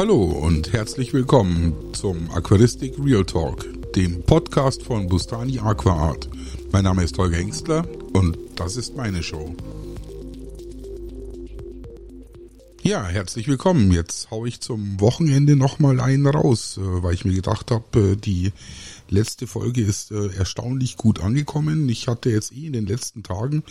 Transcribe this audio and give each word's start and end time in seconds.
Hallo 0.00 0.24
und 0.24 0.72
herzlich 0.72 1.12
willkommen 1.12 1.92
zum 1.92 2.30
Aquaristik 2.30 2.94
Real 3.04 3.22
Talk, 3.22 3.66
dem 3.92 4.22
Podcast 4.22 4.82
von 4.82 5.08
Bustani 5.08 5.58
Aquaart. 5.58 6.30
Mein 6.72 6.84
Name 6.84 7.04
ist 7.04 7.18
Holger 7.18 7.36
Hengstler 7.36 7.86
und 8.14 8.38
das 8.56 8.78
ist 8.78 8.96
meine 8.96 9.22
Show. 9.22 9.54
Ja, 12.80 13.06
herzlich 13.08 13.46
willkommen. 13.46 13.92
Jetzt 13.92 14.30
hau 14.30 14.46
ich 14.46 14.60
zum 14.60 14.98
Wochenende 15.02 15.54
nochmal 15.54 16.00
einen 16.00 16.26
raus, 16.26 16.78
äh, 16.78 17.02
weil 17.02 17.12
ich 17.12 17.26
mir 17.26 17.34
gedacht 17.34 17.70
habe, 17.70 18.12
äh, 18.12 18.16
die 18.16 18.52
letzte 19.10 19.46
Folge 19.46 19.82
ist 19.82 20.12
äh, 20.12 20.28
erstaunlich 20.28 20.96
gut 20.96 21.20
angekommen. 21.20 21.86
Ich 21.90 22.08
hatte 22.08 22.30
jetzt 22.30 22.52
eh 22.52 22.68
in 22.68 22.72
den 22.72 22.86
letzten 22.86 23.22
Tagen 23.22 23.64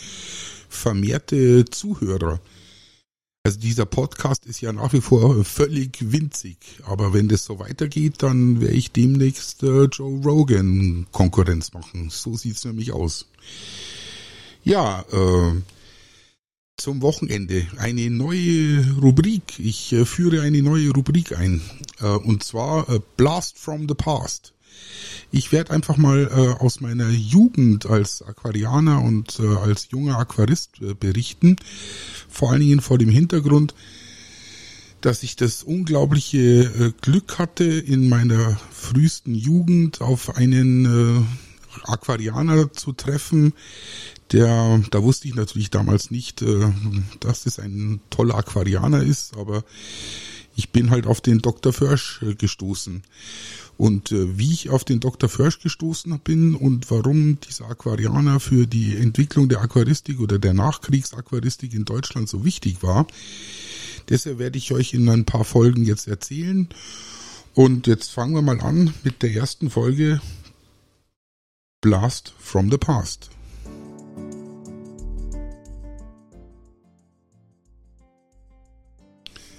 vermehrte 0.70 1.66
Zuhörer. 1.66 2.39
Also 3.44 3.58
dieser 3.58 3.86
Podcast 3.86 4.46
ist 4.46 4.60
ja 4.60 4.74
nach 4.74 4.92
wie 4.92 5.00
vor 5.00 5.46
völlig 5.46 6.12
winzig, 6.12 6.58
aber 6.84 7.13
wenn 7.13 7.30
das 7.30 7.46
so 7.46 7.58
weitergeht, 7.58 8.22
dann 8.22 8.59
werde 8.59 8.76
ich 8.76 8.91
demnächst 8.91 9.63
äh, 9.63 9.86
Joe 9.86 10.22
Rogan 10.23 11.08
Konkurrenz 11.12 11.72
machen. 11.72 12.10
So 12.10 12.36
sieht's 12.36 12.66
nämlich 12.66 12.91
aus. 12.91 13.27
Ja, 14.66 15.05
äh, 15.12 15.62
zum 16.76 17.02
Wochenende 17.02 17.66
eine 17.77 18.10
neue 18.10 18.86
Rubrik. 19.02 19.58
Ich 19.58 19.94
äh, 19.94 20.04
führe 20.04 20.41
eine 20.41 20.62
neue 20.62 20.91
Rubrik 20.91 21.38
ein 21.38 21.62
äh, 22.02 22.08
und 22.08 22.44
zwar 22.44 22.90
äh, 22.90 22.99
Blast 23.16 23.58
from 23.58 23.88
the 23.88 23.96
Past. 23.96 24.54
Ich 25.32 25.52
werde 25.52 25.72
einfach 25.72 25.98
mal 25.98 26.30
äh, 26.32 26.62
aus 26.62 26.82
meiner 26.82 27.10
Jugend 27.10 27.86
als 27.86 28.22
Aquarianer 28.22 29.02
und 29.02 29.40
äh, 29.40 29.48
als 29.48 29.90
junger 29.91 30.18
Aquarist 30.18 30.82
äh, 30.82 30.94
berichten. 30.94 31.58
Vor 32.27 32.52
allen 32.52 32.62
Dingen 32.62 32.82
vor 32.82 32.98
dem 32.98 33.10
Hintergrund, 33.10 33.76
dass 35.02 35.24
ich 35.24 35.36
das 35.36 35.63
unglaubliche 35.63 36.40
äh, 36.40 36.94
Glück 37.02 37.38
hatte, 37.38 37.63
in 37.63 38.10
meiner 38.10 38.60
frühesten 38.71 39.35
Jugend 39.35 40.02
auf 40.02 40.35
einen 40.35 40.86
äh, 40.86 41.24
Aquarianer 41.84 42.74
zu 42.74 42.93
treffen, 42.93 43.54
der, 44.32 44.82
da 44.91 45.02
wusste 45.04 45.27
ich 45.27 45.36
natürlich 45.36 45.70
damals 45.70 46.12
nicht, 46.12 46.41
äh, 46.41 46.71
dass 47.20 47.43
das 47.43 47.60
ein 47.60 48.02
toller 48.10 48.36
Aquarianer 48.36 49.04
ist, 49.04 49.38
aber 49.38 49.63
ich 50.60 50.71
bin 50.71 50.90
halt 50.91 51.07
auf 51.07 51.21
den 51.21 51.40
Dr. 51.40 51.71
Försch 51.71 52.21
äh, 52.21 52.35
gestoßen. 52.35 53.04
Und 53.77 54.12
äh, 54.12 54.38
wie 54.38 54.52
ich 54.52 54.70
auf 54.70 54.84
den 54.84 54.99
Dr. 54.99 55.29
Försch 55.29 55.62
gestoßen 55.62 56.20
bin 56.20 56.54
und 56.54 56.91
warum 56.91 57.40
dieser 57.40 57.70
Aquarianer 57.70 58.41
für 58.41 58.68
die 58.68 58.98
Entwicklung 58.98 59.48
der 59.48 59.62
Aquaristik 59.62 60.20
oder 60.20 60.37
der 60.37 60.54
Nachkriegsaquaristik 60.54 61.74
in 61.74 61.85
Deutschland 61.85 62.27
so 62.27 62.43
wichtig 62.43 62.84
war, 62.84 63.07
deshalb 64.09 64.38
werde 64.38 64.57
ich 64.57 64.74
euch 64.74 64.94
in 64.94 65.07
ein 65.07 65.24
paar 65.24 65.46
Folgen 65.46 65.85
jetzt 65.85 66.09
erzählen. 66.09 66.68
Und 67.53 67.88
jetzt 67.88 68.12
fangen 68.12 68.34
wir 68.34 68.41
mal 68.41 68.59
an 68.59 68.94
mit 69.06 69.24
der 69.24 69.31
ersten 69.31 69.69
Folge 69.69 70.19
Blast 71.80 72.34
from 72.38 72.69
the 72.69 72.78
Past. 72.78 73.30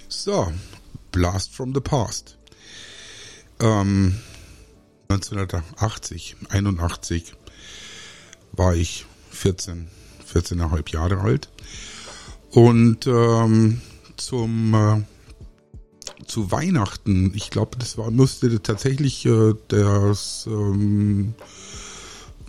So, 0.07 0.51
Blast 1.11 1.53
from 1.53 1.73
the 1.73 1.81
Past. 1.81 2.37
Ähm, 3.59 4.19
1980, 5.09 6.37
81 6.49 7.33
war 8.53 8.75
ich 8.75 9.05
14, 9.31 9.87
14,5 10.33 10.93
Jahre 10.93 11.19
alt. 11.19 11.49
Und 12.51 13.07
ähm, 13.07 13.81
zum 14.17 14.73
äh, 14.73 15.01
zu 16.27 16.51
Weihnachten, 16.51 17.33
ich 17.35 17.49
glaube, 17.49 17.77
das 17.77 17.97
war 17.97 18.11
musste 18.11 18.61
tatsächlich 18.61 19.25
äh, 19.25 19.53
das 19.67 20.45
ähm, 20.47 21.33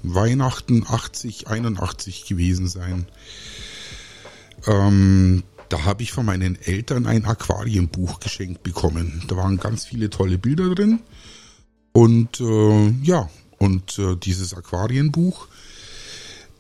Weihnachten 0.03 0.85
80, 0.87 1.49
81 1.49 2.27
gewesen 2.27 2.69
sein. 2.69 3.07
Ähm, 4.67 5.43
da 5.73 5.85
habe 5.85 6.03
ich 6.03 6.13
von 6.13 6.27
meinen 6.27 6.61
Eltern 6.61 7.07
ein 7.07 7.25
Aquarienbuch 7.25 8.21
geschenkt 8.21 8.63
bekommen. 8.63 9.23
Da 9.29 9.37
waren 9.39 9.57
ganz 9.57 9.87
viele 9.87 10.11
tolle 10.11 10.37
Bilder 10.37 10.75
drin. 10.75 11.01
Und 11.93 12.41
äh, 12.41 12.91
ja, 13.03 13.31
und 13.57 13.99
äh, 13.99 14.17
dieses 14.17 14.53
Aquarienbuch, 14.53 15.49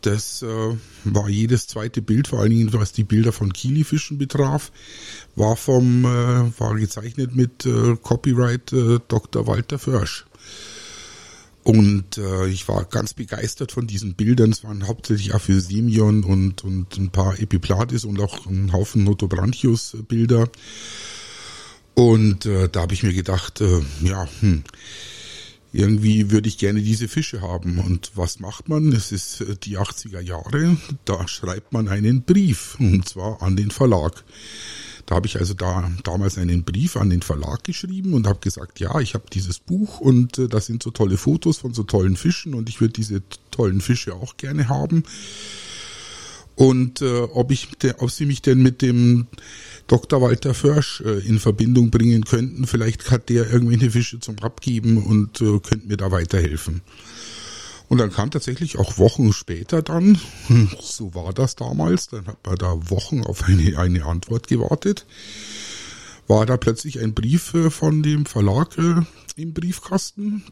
das 0.01 0.43
äh, 0.43 0.77
war 1.05 1.29
jedes 1.29 1.67
zweite 1.67 2.01
Bild, 2.01 2.29
vor 2.29 2.41
allen 2.41 2.51
Dingen 2.51 2.73
was 2.73 2.93
die 2.93 3.05
Bilder 3.05 3.33
von 3.33 3.53
Kilifischen 3.53 4.17
betraf, 4.17 4.73
war 5.37 5.57
vom 5.57 6.07
äh, 6.07 6.59
war 6.59 6.75
gezeichnet 6.77 7.37
mit 7.37 7.67
äh, 7.67 7.97
Copyright 7.97 8.73
äh, 8.73 8.99
Dr. 9.09 9.47
Walter 9.47 9.79
Försch. 9.79 10.25
Und 11.65 12.19
äh, 12.19 12.49
ich 12.49 12.67
war 12.67 12.85
ganz 12.85 13.15
begeistert 13.15 13.71
von 13.71 13.87
diesen 13.87 14.15
Bildern. 14.15 14.51
Es 14.51 14.65
waren 14.65 14.89
hauptsächlich 14.89 15.35
Aphysemion 15.35 16.25
und, 16.25 16.65
und 16.65 16.99
ein 16.99 17.11
paar 17.11 17.39
Epiplatis 17.39 18.05
und 18.05 18.21
auch 18.21 18.47
ein 18.47 18.73
Haufen 18.73 19.05
Notobranchius-Bilder. 19.05 20.49
Und 21.95 22.47
äh, 22.47 22.69
da 22.69 22.81
habe 22.81 22.95
ich 22.95 23.03
mir 23.05 23.13
gedacht, 23.13 23.61
äh, 23.61 23.81
ja, 24.03 24.29
hm, 24.41 24.65
irgendwie 25.73 26.31
würde 26.31 26.49
ich 26.49 26.59
gerne 26.59 26.83
diese 26.83 27.07
Fische 27.07 27.43
haben. 27.43 27.79
Und 27.79 28.13
was 28.15 28.41
macht 28.41 28.69
man? 28.69 28.93
Es 28.93 29.13
ist 29.13 29.41
äh, 29.41 29.57
die 29.57 29.79
80er 29.79 30.21
Jahre. 30.21 30.77
Da 31.05 31.29
schreibt 31.29 31.73
man 31.73 31.89
einen 31.89 32.23
Brief, 32.23 32.77
und 32.81 33.09
zwar 33.09 33.41
an 33.41 33.57
den 33.57 33.71
Verlag. 33.71 34.25
Da 35.07 35.17
habe 35.17 35.27
ich 35.27 35.39
also 35.39 35.55
da 35.55 35.91
damals 36.05 36.39
einen 36.39 36.65
Brief 36.65 36.97
an 36.97 37.11
den 37.11 37.23
Verlag 37.23 37.65
geschrieben 37.65 38.15
und 38.15 38.27
habe 38.27 38.39
gesagt, 38.41 38.81
ja, 38.81 39.01
ich 39.01 39.15
habe 39.15 39.25
dieses 39.33 39.59
Buch 39.59 40.01
und 40.01 40.39
äh, 40.39 40.49
da 40.49 40.61
sind 40.61 40.83
so 40.83 40.91
tolle 40.91 41.17
Fotos 41.17 41.59
von 41.59 41.75
so 41.75 41.83
tollen 41.83 42.17
Fischen 42.17 42.55
und 42.55 42.69
ich 42.69 42.81
würde 42.81 42.95
diese 42.95 43.23
tollen 43.51 43.81
Fische 43.81 44.15
auch 44.15 44.37
gerne 44.37 44.69
haben. 44.69 45.05
Und 46.55 47.01
äh, 47.01 47.23
ob 47.23 47.51
ich, 47.51 47.69
ob 47.99 48.11
sie 48.11 48.27
mich 48.27 48.43
denn 48.43 48.63
mit 48.63 48.83
dem 48.83 49.27
Dr. 49.87 50.21
Walter 50.21 50.55
Försch 50.55 51.01
äh, 51.01 51.19
in 51.27 51.39
Verbindung 51.39 51.91
bringen 51.91 52.25
könnten, 52.25 52.67
vielleicht 52.67 53.11
hat 53.11 53.29
der 53.29 53.51
irgendwelche 53.51 53.91
Fische 53.91 54.21
zum 54.21 54.39
Abgeben 54.41 55.03
und 55.05 55.41
äh, 55.41 55.59
könnte 55.61 55.89
mir 55.89 55.97
da 55.97 56.11
weiterhelfen. 56.11 56.83
Und 57.93 57.99
dann 57.99 58.11
kam 58.11 58.31
tatsächlich 58.31 58.79
auch 58.79 58.97
Wochen 58.97 59.35
später 59.35 59.83
dann, 59.83 60.19
so 60.81 61.15
war 61.15 61.35
das 61.35 61.57
damals, 61.57 62.07
dann 62.07 62.27
hat 62.27 62.39
man 62.47 62.57
da 62.57 62.89
Wochen 62.89 63.23
auf 63.23 63.45
eine, 63.45 63.77
eine 63.77 64.07
Antwort 64.07 64.49
gewartet, 64.49 65.05
war 66.27 66.47
da 66.47 66.57
plötzlich 66.57 67.01
ein 67.01 67.13
Brief 67.13 67.53
äh, 67.53 67.69
von 67.69 68.03
dem 68.03 68.25
Verlag 68.25 68.79
äh, 68.79 69.03
im 69.37 69.53
Briefkasten. 69.53 70.43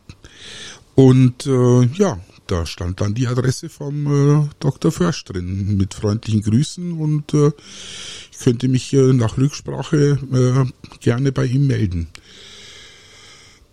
Und 0.95 1.47
äh, 1.47 1.87
ja, 1.95 2.21
da 2.47 2.67
stand 2.67 3.01
dann 3.01 3.15
die 3.15 3.27
Adresse 3.27 3.71
vom 3.71 4.43
äh, 4.43 4.49
Dr. 4.59 4.93
Försch 4.93 5.25
drin 5.25 5.79
mit 5.79 5.95
freundlichen 5.95 6.43
Grüßen 6.43 6.93
und 6.93 7.33
äh, 7.33 7.53
ich 8.33 8.39
könnte 8.39 8.69
mich 8.69 8.93
äh, 8.93 9.15
nach 9.15 9.39
Rücksprache 9.39 10.19
äh, 10.31 10.99
gerne 10.99 11.33
bei 11.33 11.47
ihm 11.47 11.69
melden. 11.69 12.09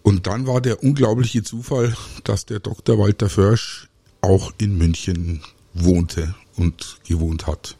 Und 0.08 0.26
dann 0.26 0.48
war 0.48 0.62
der 0.62 0.82
unglaubliche 0.84 1.44
Zufall, 1.44 1.94
dass 2.24 2.46
der 2.46 2.62
Dr. 2.62 2.98
Walter 2.98 3.28
Försch 3.28 3.90
auch 4.22 4.54
in 4.58 4.78
München 4.78 5.42
wohnte 5.74 6.34
und 6.56 7.00
gewohnt 7.06 7.46
hat. 7.46 7.76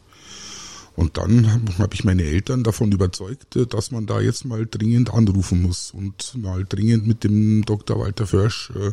Und 0.94 1.16
dann 1.16 1.78
habe 1.78 1.94
ich 1.94 2.04
meine 2.04 2.24
Eltern 2.24 2.64
davon 2.64 2.92
überzeugt, 2.92 3.58
dass 3.70 3.92
man 3.92 4.04
da 4.04 4.20
jetzt 4.20 4.44
mal 4.44 4.66
dringend 4.66 5.14
anrufen 5.14 5.62
muss 5.62 5.92
und 5.92 6.34
mal 6.36 6.66
dringend 6.68 7.06
mit 7.06 7.24
dem 7.24 7.64
Dr. 7.64 7.98
Walter 7.98 8.26
Försch 8.26 8.72
äh, 8.76 8.92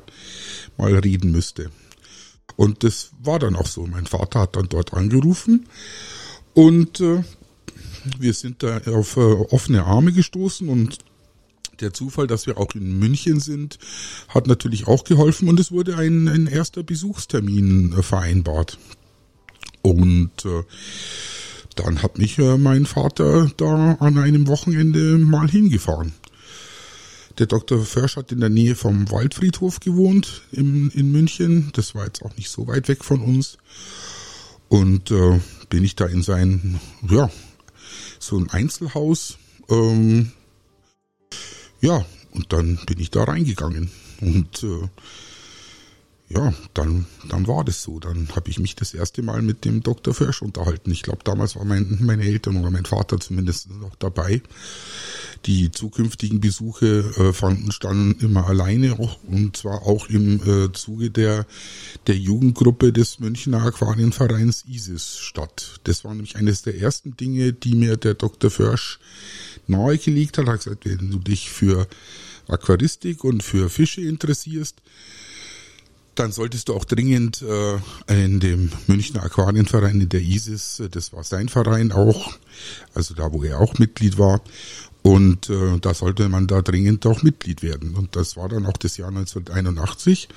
mal 0.78 0.95
reden 0.95 1.34
müsste. 1.34 1.72
Und 2.56 2.85
das 2.85 3.09
war 3.22 3.40
dann 3.40 3.57
auch 3.57 3.68
so. 3.68 3.85
Mein 3.85 4.06
Vater 4.06 4.40
hat 4.40 4.56
dann 4.56 4.69
dort 4.69 4.94
angerufen 4.94 5.68
und 6.53 7.01
äh, 7.01 7.22
wir 8.18 8.34
sind 8.34 8.63
da 8.63 8.78
auf 8.94 9.18
äh, 9.18 9.19
offene 9.19 9.84
Arme 9.84 10.13
gestoßen 10.13 10.69
und 10.69 11.00
der 11.81 11.94
Zufall, 11.94 12.27
dass 12.27 12.48
wir 12.48 12.57
auch 12.57 12.74
in 12.75 13.00
München 13.00 13.39
sind, 13.39 13.77
hat 14.30 14.48
natürlich 14.48 14.88
auch 14.88 15.04
geholfen 15.04 15.48
und 15.48 15.60
es 15.60 15.72
wurde 15.72 15.98
ein, 15.98 16.27
ein 16.27 16.48
erster 16.48 16.83
Besuchstermin 16.83 17.94
äh, 17.98 18.04
vereinbart. 18.04 18.77
Und 19.81 20.45
äh, 20.45 20.63
dann 21.75 22.01
hat 22.01 22.18
mich 22.18 22.39
äh, 22.39 22.57
mein 22.57 22.86
Vater 22.86 23.51
da 23.57 23.94
an 24.00 24.18
einem 24.18 24.48
Wochenende 24.48 25.18
mal 25.18 25.50
hingefahren. 25.50 26.13
Der 27.38 27.48
Dr. 27.48 27.83
Försch 27.83 28.16
hat 28.16 28.31
in 28.31 28.39
der 28.39 28.50
Nähe 28.50 28.75
vom 28.75 29.12
Waldfriedhof 29.12 29.81
gewohnt 29.81 30.44
in, 30.51 30.89
in 30.92 31.12
München. 31.12 31.69
Das 31.74 31.94
war 31.94 32.06
jetzt 32.06 32.24
auch 32.24 32.36
nicht 32.38 32.50
so 32.50 32.68
weit 32.68 32.88
weg 32.88 33.04
von 33.04 33.21
uns. 33.21 33.57
Und 34.69 35.12
äh, 35.12 35.39
bin 35.69 35.83
ich 35.83 35.95
da 35.95 36.06
in 36.06 36.24
sein, 36.24 36.80
ja, 37.10 37.30
so 38.19 38.38
ein 38.38 38.50
Einzelhaus 38.50 39.38
ähm, 39.69 40.31
ja, 41.85 42.03
und 42.31 42.51
dann 42.51 42.79
bin 42.87 42.99
ich 42.99 43.11
da 43.11 43.23
reingegangen. 43.23 43.91
Und 44.19 44.63
äh, 44.63 44.87
ja, 46.27 46.54
dann, 46.74 47.06
dann 47.30 47.48
war 47.48 47.63
das 47.63 47.83
so. 47.83 48.00
Dann 48.00 48.30
habe 48.36 48.50
ich 48.50 48.57
mich 48.57 48.75
das 48.75 48.95
erste 48.95 49.22
Mal 49.22 49.44
mit 49.44 49.63
dem 49.63 49.83
Dr. 49.83 50.12
Försch 50.13 50.42
unterhalten. 50.42 50.92
Ich 50.92 51.04
glaube, 51.04 51.19
damals 51.24 51.56
waren 51.56 51.68
mein, 51.68 52.00
meine 52.01 52.24
Eltern 52.24 52.57
oder 52.57 52.72
mein 52.72 52.86
Vater 52.86 53.19
zumindest 53.19 53.69
noch 53.69 53.95
dabei. 53.95 54.42
Die 55.45 55.69
zukünftigen 55.69 56.42
Besuche 56.42 57.13
äh, 57.18 57.31
fanden 57.31 57.69
dann 57.80 58.16
immer 58.19 58.48
alleine 58.48 58.98
auch, 58.98 59.19
und 59.27 59.56
zwar 59.56 59.83
auch 59.83 60.10
im 60.10 60.42
äh, 60.42 60.72
Zuge 60.74 61.12
der, 61.12 61.45
der 62.07 62.18
Jugendgruppe 62.18 62.92
des 62.92 63.19
Münchner 63.19 63.62
Aquarienvereins 63.62 64.66
ISIS 64.68 65.19
statt. 65.19 65.80
Das 65.83 66.04
war 66.04 66.16
nämlich 66.16 66.38
eines 66.38 66.63
der 66.63 66.80
ersten 66.80 67.16
Dinge, 67.16 67.54
die 67.54 67.75
mir 67.75 67.98
der 67.98 68.16
Dr. 68.16 68.50
Försch 68.50 69.00
nahegelegt 69.68 70.39
hat. 70.39 70.48
Er 70.48 70.54
hat 70.54 70.63
gesagt, 70.63 70.86
wenn 70.86 71.12
du 71.12 71.19
dich 71.19 71.51
für 71.51 71.88
Aquaristik 72.48 73.24
und 73.24 73.44
für 73.44 73.69
Fische 73.69 74.01
interessierst, 74.01 74.81
dann 76.15 76.31
solltest 76.31 76.69
du 76.69 76.73
auch 76.73 76.85
dringend 76.85 77.41
äh, 77.41 78.25
in 78.25 78.39
dem 78.39 78.71
Münchner 78.88 79.23
Aquarienverein 79.23 80.01
in 80.01 80.09
der 80.09 80.21
ISIS, 80.21 80.79
äh, 80.79 80.89
das 80.89 81.13
war 81.13 81.23
sein 81.23 81.50
Verein 81.50 81.91
auch, 81.91 82.33
also 82.94 83.13
da, 83.13 83.31
wo 83.31 83.44
er 83.44 83.59
auch 83.59 83.77
Mitglied 83.77 84.17
war, 84.17 84.41
und 85.06 85.50
äh, 85.51 85.77
da 85.79 85.94
sollte 85.94 86.27
man 86.29 86.47
da 86.47 86.63
dringend 86.63 87.06
auch 87.06 87.21
Mitglied 87.21 87.62
werden. 87.62 87.94
Und 87.94 88.15
das 88.15 88.38
war 88.38 88.50
dann 88.50 88.65
auch 88.65 88.77
das 88.77 88.97
Jahr 88.97 89.09
1981, 89.09 90.29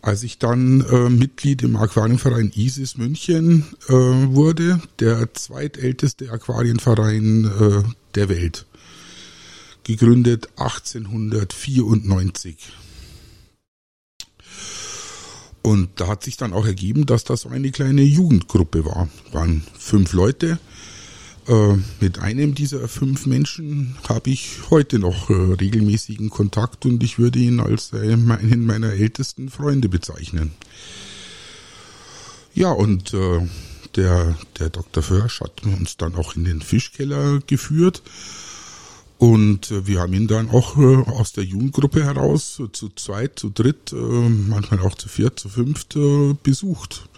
als 0.00 0.22
ich 0.22 0.38
dann 0.38 0.80
äh, 0.80 1.10
Mitglied 1.10 1.62
im 1.62 1.76
Aquarienverein 1.76 2.50
ISIS 2.54 2.96
München 2.96 3.66
äh, 3.88 3.92
wurde, 3.92 4.80
der 5.00 5.34
zweitälteste 5.34 6.30
Aquarienverein 6.30 7.44
äh, 7.44 7.82
der 8.14 8.30
Welt. 8.30 8.64
Gegründet 9.82 10.48
1894. 10.56 12.56
Und 15.64 15.88
da 15.96 16.08
hat 16.08 16.22
sich 16.22 16.36
dann 16.36 16.52
auch 16.52 16.66
ergeben, 16.66 17.06
dass 17.06 17.24
das 17.24 17.46
eine 17.46 17.70
kleine 17.70 18.02
Jugendgruppe 18.02 18.84
war. 18.84 19.08
Waren 19.32 19.64
fünf 19.78 20.12
Leute. 20.12 20.58
Äh, 21.48 21.76
mit 22.00 22.18
einem 22.18 22.54
dieser 22.54 22.86
fünf 22.86 23.24
Menschen 23.24 23.96
habe 24.06 24.28
ich 24.28 24.58
heute 24.68 24.98
noch 24.98 25.30
äh, 25.30 25.32
regelmäßigen 25.32 26.28
Kontakt 26.28 26.84
und 26.84 27.02
ich 27.02 27.18
würde 27.18 27.38
ihn 27.38 27.60
als 27.60 27.94
äh, 27.94 28.12
einen 28.12 28.66
meiner 28.66 28.92
ältesten 28.92 29.48
Freunde 29.48 29.88
bezeichnen. 29.88 30.52
Ja, 32.52 32.70
und 32.70 33.12
der, 33.96 34.38
der 34.60 34.70
Dr. 34.70 35.02
Försch 35.02 35.40
hat 35.40 35.64
uns 35.64 35.96
dann 35.96 36.14
auch 36.14 36.36
in 36.36 36.44
den 36.44 36.60
Fischkeller 36.60 37.40
geführt 37.48 38.00
und 39.24 39.70
äh, 39.70 39.86
wir 39.86 40.00
haben 40.00 40.12
ihn 40.12 40.26
dann 40.26 40.50
auch 40.50 40.76
äh, 40.76 40.96
aus 41.10 41.32
der 41.32 41.44
Jugendgruppe 41.44 42.04
heraus 42.04 42.60
zu 42.72 42.90
zweit, 42.90 43.38
zu 43.38 43.48
dritt, 43.48 43.90
äh, 43.90 43.96
manchmal 43.96 44.80
auch 44.80 44.96
zu 44.96 45.08
viert, 45.08 45.40
zu 45.40 45.48
fünft 45.48 45.96
besucht. 46.42 47.08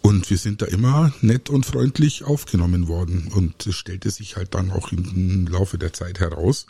Und 0.00 0.30
wir 0.30 0.38
sind 0.38 0.62
da 0.62 0.66
immer 0.66 1.12
nett 1.20 1.50
und 1.50 1.66
freundlich 1.66 2.24
aufgenommen 2.24 2.88
worden. 2.88 3.30
Und 3.34 3.66
es 3.66 3.74
stellte 3.74 4.10
sich 4.10 4.36
halt 4.36 4.54
dann 4.54 4.70
auch 4.70 4.92
im 4.92 5.46
Laufe 5.46 5.76
der 5.76 5.92
Zeit 5.92 6.20
heraus, 6.20 6.66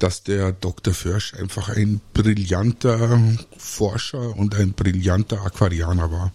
dass 0.00 0.24
der 0.24 0.50
Dr. 0.50 0.92
Försch 0.92 1.34
einfach 1.34 1.68
ein 1.68 2.00
brillanter 2.12 3.20
Forscher 3.56 4.36
und 4.36 4.56
ein 4.56 4.72
brillanter 4.72 5.42
Aquarianer 5.42 6.10
war. 6.10 6.32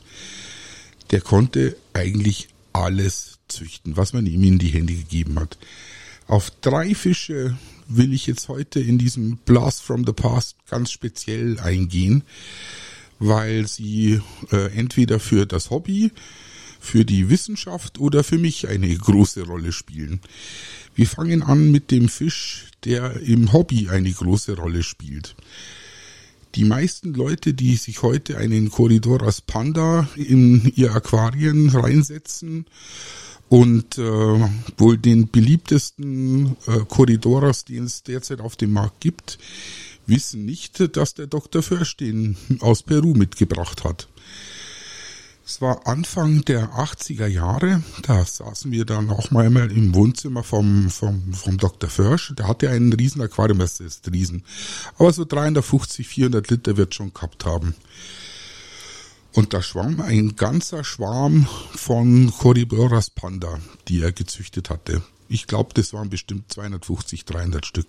Der 1.11 1.19
konnte 1.19 1.75
eigentlich 1.91 2.47
alles 2.71 3.39
züchten, 3.49 3.97
was 3.97 4.13
man 4.13 4.25
ihm 4.25 4.43
in 4.43 4.57
die 4.57 4.69
Hände 4.69 4.93
gegeben 4.93 5.37
hat. 5.37 5.57
Auf 6.31 6.49
drei 6.61 6.95
Fische 6.95 7.57
will 7.89 8.13
ich 8.13 8.25
jetzt 8.25 8.47
heute 8.47 8.79
in 8.79 8.97
diesem 8.97 9.35
Blast 9.35 9.81
from 9.81 10.05
the 10.05 10.13
Past 10.13 10.55
ganz 10.69 10.89
speziell 10.89 11.59
eingehen, 11.59 12.23
weil 13.19 13.67
sie 13.67 14.21
äh, 14.49 14.73
entweder 14.73 15.19
für 15.19 15.45
das 15.45 15.71
Hobby, 15.71 16.13
für 16.79 17.03
die 17.03 17.29
Wissenschaft 17.29 17.99
oder 17.99 18.23
für 18.23 18.37
mich 18.37 18.69
eine 18.69 18.95
große 18.95 19.43
Rolle 19.43 19.73
spielen. 19.73 20.21
Wir 20.95 21.05
fangen 21.05 21.43
an 21.43 21.69
mit 21.69 21.91
dem 21.91 22.07
Fisch, 22.07 22.67
der 22.85 23.19
im 23.19 23.51
Hobby 23.51 23.89
eine 23.89 24.13
große 24.13 24.55
Rolle 24.55 24.83
spielt. 24.83 25.35
Die 26.55 26.63
meisten 26.63 27.13
Leute, 27.13 27.53
die 27.53 27.75
sich 27.75 28.03
heute 28.03 28.37
einen 28.37 28.69
Corridoras 28.69 29.41
Panda 29.41 30.07
in 30.15 30.71
ihr 30.77 30.95
Aquarien 30.95 31.67
reinsetzen, 31.71 32.67
und 33.51 33.97
äh, 33.97 34.49
wohl 34.77 34.97
den 34.97 35.27
beliebtesten 35.27 36.55
äh, 36.67 36.85
Korridoras, 36.87 37.65
den 37.65 37.83
es 37.83 38.01
derzeit 38.01 38.39
auf 38.39 38.55
dem 38.55 38.71
Markt 38.71 39.01
gibt, 39.01 39.39
wissen 40.07 40.45
nicht, 40.45 40.95
dass 40.95 41.15
der 41.15 41.27
Dr. 41.27 41.61
Försch 41.61 41.97
den 41.97 42.37
aus 42.61 42.81
Peru 42.81 43.13
mitgebracht 43.13 43.83
hat. 43.83 44.07
Es 45.45 45.59
war 45.59 45.85
Anfang 45.85 46.45
der 46.45 46.75
80er 46.75 47.27
Jahre, 47.27 47.83
da 48.03 48.23
saßen 48.23 48.71
wir 48.71 48.85
dann 48.85 49.09
auch 49.09 49.31
mal 49.31 49.47
im 49.69 49.93
Wohnzimmer 49.93 50.43
vom, 50.43 50.89
vom, 50.89 51.33
vom 51.33 51.57
Dr. 51.57 51.89
Försch. 51.89 52.33
Der 52.37 52.47
hatte 52.47 52.69
einen 52.69 52.93
riesen 52.93 53.21
Aquarium, 53.21 53.59
das 53.59 53.81
ist 53.81 54.09
riesen. 54.13 54.45
Aber 54.97 55.11
so 55.11 55.25
350, 55.25 56.07
400 56.07 56.49
Liter 56.49 56.77
wird 56.77 56.95
schon 56.95 57.13
gehabt 57.13 57.43
haben. 57.43 57.75
Und 59.33 59.53
da 59.53 59.61
schwamm 59.61 60.01
ein 60.01 60.35
ganzer 60.35 60.83
Schwarm 60.83 61.47
von 61.73 62.31
Corriboras 62.37 63.09
Panda, 63.09 63.59
die 63.87 64.01
er 64.01 64.11
gezüchtet 64.11 64.69
hatte. 64.69 65.01
Ich 65.29 65.47
glaube, 65.47 65.73
das 65.73 65.93
waren 65.93 66.09
bestimmt 66.09 66.51
250, 66.51 67.23
300 67.23 67.65
Stück. 67.65 67.87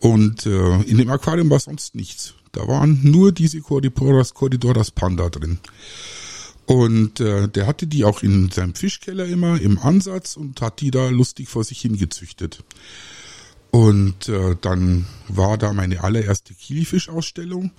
Und 0.00 0.44
äh, 0.44 0.82
in 0.82 0.98
dem 0.98 1.10
Aquarium 1.10 1.48
war 1.48 1.60
sonst 1.60 1.94
nichts. 1.94 2.34
Da 2.52 2.68
waren 2.68 3.00
nur 3.02 3.32
diese 3.32 3.60
Corriboras, 3.60 4.34
Corridoras 4.34 4.90
Panda 4.90 5.30
drin. 5.30 5.58
Und 6.66 7.20
äh, 7.20 7.48
der 7.48 7.66
hatte 7.66 7.86
die 7.86 8.04
auch 8.04 8.22
in 8.22 8.50
seinem 8.50 8.74
Fischkeller 8.74 9.24
immer 9.24 9.60
im 9.60 9.78
Ansatz 9.78 10.36
und 10.36 10.60
hat 10.60 10.80
die 10.80 10.90
da 10.90 11.08
lustig 11.08 11.48
vor 11.48 11.64
sich 11.64 11.80
hingezüchtet. 11.80 12.62
Und 13.72 14.28
äh, 14.28 14.54
dann 14.60 15.06
war 15.28 15.56
da 15.56 15.72
meine 15.72 16.04
allererste 16.04 16.52
Kilifisch-Ausstellung 16.52 17.70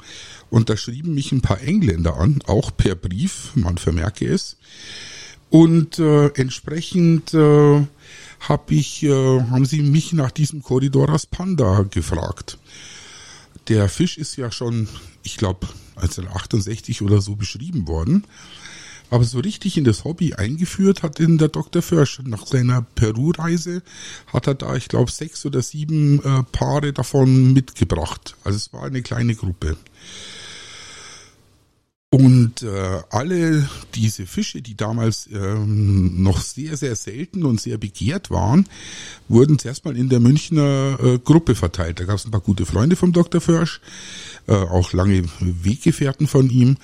und 0.49 0.69
da 0.69 0.75
schrieben 0.75 1.13
mich 1.13 1.31
ein 1.31 1.41
paar 1.41 1.61
Engländer 1.61 2.17
an, 2.17 2.41
auch 2.47 2.75
per 2.75 2.95
Brief, 2.95 3.51
man 3.53 3.77
vermerke 3.77 4.25
es. 4.25 4.57
Und 5.51 5.99
äh, 5.99 6.29
entsprechend 6.29 7.35
äh, 7.35 7.85
hab 8.39 8.71
ich, 8.71 9.03
äh, 9.03 9.41
haben 9.43 9.65
sie 9.65 9.83
mich 9.83 10.13
nach 10.13 10.31
diesem 10.31 10.63
Corridoras 10.63 11.27
Panda 11.27 11.83
gefragt. 11.83 12.57
Der 13.67 13.87
Fisch 13.87 14.17
ist 14.17 14.35
ja 14.35 14.51
schon, 14.51 14.87
ich 15.21 15.37
glaube, 15.37 15.67
1968 15.97 17.03
oder 17.03 17.21
so 17.21 17.35
beschrieben 17.35 17.87
worden. 17.87 18.23
Aber 19.09 19.23
so 19.23 19.39
richtig 19.39 19.77
in 19.77 19.83
das 19.83 20.03
Hobby 20.03 20.33
eingeführt 20.33 21.03
hat 21.03 21.19
ihn 21.19 21.37
der 21.37 21.49
Dr. 21.49 21.81
Försch. 21.81 22.21
Nach 22.25 22.45
seiner 22.45 22.81
Peru-Reise 22.81 23.83
hat 24.27 24.47
er 24.47 24.55
da, 24.55 24.75
ich 24.75 24.87
glaube, 24.87 25.11
sechs 25.11 25.45
oder 25.45 25.61
sieben 25.61 26.19
äh, 26.23 26.43
Paare 26.51 26.93
davon 26.93 27.53
mitgebracht. 27.53 28.35
Also 28.43 28.57
es 28.57 28.73
war 28.73 28.83
eine 28.83 29.01
kleine 29.01 29.35
Gruppe. 29.35 29.77
Und 32.13 32.61
äh, 32.61 33.01
alle 33.09 33.67
diese 33.95 34.27
Fische, 34.27 34.61
die 34.61 34.77
damals 34.77 35.27
ähm, 35.33 36.21
noch 36.21 36.41
sehr, 36.41 36.77
sehr 36.77 36.95
selten 36.95 37.43
und 37.43 37.59
sehr 37.59 37.79
begehrt 37.79 38.29
waren, 38.29 38.69
wurden 39.29 39.57
zuerst 39.57 39.83
mal 39.83 39.97
in 39.97 40.09
der 40.09 40.19
Münchner 40.19 40.99
äh, 41.01 41.17
Gruppe 41.17 41.55
verteilt. 41.55 41.99
Da 41.99 42.03
gab 42.03 42.17
es 42.17 42.25
ein 42.25 42.29
paar 42.29 42.41
gute 42.41 42.67
Freunde 42.67 42.95
vom 42.95 43.13
Dr. 43.13 43.41
Försch, 43.41 43.81
äh, 44.45 44.53
auch 44.53 44.93
lange 44.93 45.23
Weggefährten 45.39 46.27
von 46.27 46.51
ihm. 46.51 46.77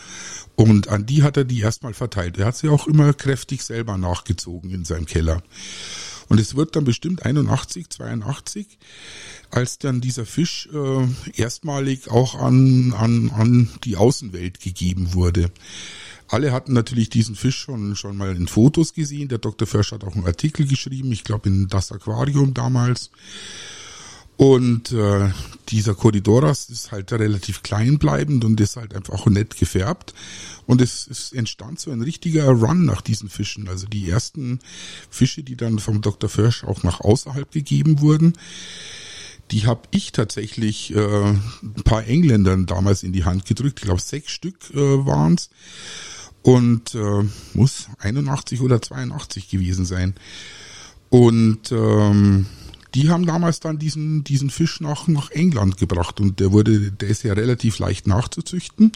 Und 0.56 0.88
an 0.88 1.06
die 1.06 1.22
hat 1.22 1.38
er 1.38 1.44
die 1.44 1.60
erstmal 1.60 1.94
verteilt. 1.94 2.40
Er 2.40 2.48
hat 2.48 2.58
sie 2.58 2.70
auch 2.70 2.88
immer 2.88 3.14
kräftig 3.14 3.62
selber 3.62 4.00
nachgezogen 4.00 4.72
in 4.72 4.84
seinem 4.84 5.06
Keller. 5.06 5.44
Und 6.30 6.40
es 6.40 6.56
wird 6.56 6.76
dann 6.76 6.84
bestimmt 6.86 7.26
81, 7.26 7.90
82, 7.90 8.78
als 9.50 9.80
dann 9.80 10.00
dieser 10.00 10.26
Fisch 10.26 10.70
äh, 10.72 11.08
erstmalig 11.42 12.10
auch 12.10 12.36
an, 12.36 12.94
an, 12.94 13.32
an 13.32 13.70
die 13.84 13.98
Außenwelt 13.98 14.62
gegeben 14.62 15.14
wurde. 15.14 15.52
Alle 16.28 16.52
hatten 16.52 16.74
natürlich 16.74 17.10
diesen 17.10 17.36
Fisch 17.36 17.58
schon, 17.58 17.96
schon 17.96 18.16
mal 18.16 18.36
in 18.36 18.48
Fotos 18.48 18.94
gesehen. 18.94 19.30
Der 19.30 19.40
Dr. 19.40 19.68
Försch 19.68 19.92
hat 19.92 20.04
auch 20.04 20.16
einen 20.16 20.28
Artikel 20.28 20.68
geschrieben, 20.68 21.12
ich 21.12 21.24
glaube 21.24 21.50
in 21.50 21.68
das 21.68 21.92
Aquarium 21.92 22.54
damals. 22.54 23.10
Und 24.40 24.94
äh, 24.94 25.32
dieser 25.68 25.96
Corridoras 25.96 26.70
ist 26.70 26.94
halt 26.94 27.12
relativ 27.12 27.62
klein 27.62 28.00
bleibend 28.00 28.46
und 28.46 28.62
ist 28.62 28.78
halt 28.78 28.96
einfach 28.96 29.26
nett 29.26 29.58
gefärbt. 29.58 30.14
Und 30.66 30.80
es, 30.80 31.08
es 31.12 31.34
entstand 31.34 31.82
so 31.82 31.92
ein 31.92 32.02
richtiger 32.02 32.46
Run 32.46 32.86
nach 32.86 33.02
diesen 33.02 33.28
Fischen. 33.28 33.68
Also 33.68 33.86
die 33.86 34.10
ersten 34.10 34.60
Fische, 35.10 35.44
die 35.44 35.58
dann 35.58 35.78
vom 35.80 36.00
Dr. 36.00 36.30
Försch 36.30 36.64
auch 36.64 36.84
nach 36.84 37.02
außerhalb 37.02 37.52
gegeben 37.52 38.00
wurden, 38.00 38.32
die 39.52 39.66
habe 39.68 39.82
ich 39.92 40.14
tatsächlich 40.14 40.96
äh, 40.96 41.32
ein 41.32 41.84
paar 41.84 42.08
Engländern 42.08 42.66
damals 42.66 43.04
in 43.04 43.12
die 43.12 43.26
Hand 43.26 43.46
gedrückt. 43.46 43.80
Ich 43.80 43.86
glaube, 43.88 44.00
sechs 44.00 44.32
Stück 44.32 44.74
äh, 44.74 45.06
waren's 45.06 45.50
Und 46.44 46.96
äh, 46.96 47.26
muss 47.56 47.88
81 47.98 48.62
oder 48.62 48.82
82 48.82 49.50
gewesen 49.50 49.84
sein. 49.84 50.16
Und 51.10 51.74
ähm, 51.74 52.46
die 52.96 53.10
haben 53.10 53.26
damals 53.26 53.60
dann 53.60 53.78
diesen, 53.78 54.24
diesen 54.24 54.50
Fisch 54.50 54.82
nach, 54.82 55.08
nach 55.08 55.32
England 55.32 55.78
gebracht 55.78 56.20
und 56.20 56.40
der 56.40 56.52
wurde, 56.52 56.92
der 56.92 57.10
ist 57.10 57.24
ja 57.24 57.34
relativ 57.34 57.80
leicht 57.80 58.08
nachzuzüchten. 58.08 58.92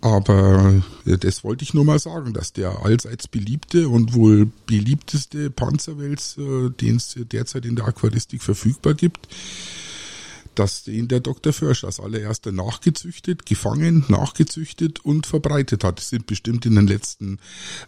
Aber 0.00 0.82
das 1.06 1.44
wollte 1.44 1.64
ich 1.64 1.72
nur 1.72 1.86
mal 1.86 1.98
sagen, 1.98 2.34
dass 2.34 2.52
der 2.52 2.84
allseits 2.84 3.26
beliebte 3.26 3.88
und 3.88 4.12
wohl 4.12 4.50
beliebteste 4.66 5.48
Panzerwels, 5.48 6.36
äh, 6.36 6.68
den 6.68 6.96
es 6.96 7.16
derzeit 7.32 7.64
in 7.64 7.74
der 7.74 7.86
Aquaristik 7.86 8.42
verfügbar 8.42 8.92
gibt, 8.92 9.28
dass 10.54 10.84
den 10.84 11.08
der 11.08 11.20
Dr. 11.20 11.52
Försch 11.52 11.84
als 11.84 12.00
allererster 12.00 12.52
nachgezüchtet, 12.52 13.46
gefangen, 13.46 14.04
nachgezüchtet 14.08 15.04
und 15.04 15.26
verbreitet 15.26 15.84
hat. 15.84 16.00
Es 16.00 16.10
sind 16.10 16.26
bestimmt 16.26 16.66
in 16.66 16.74
den 16.74 16.86
letzten 16.86 17.38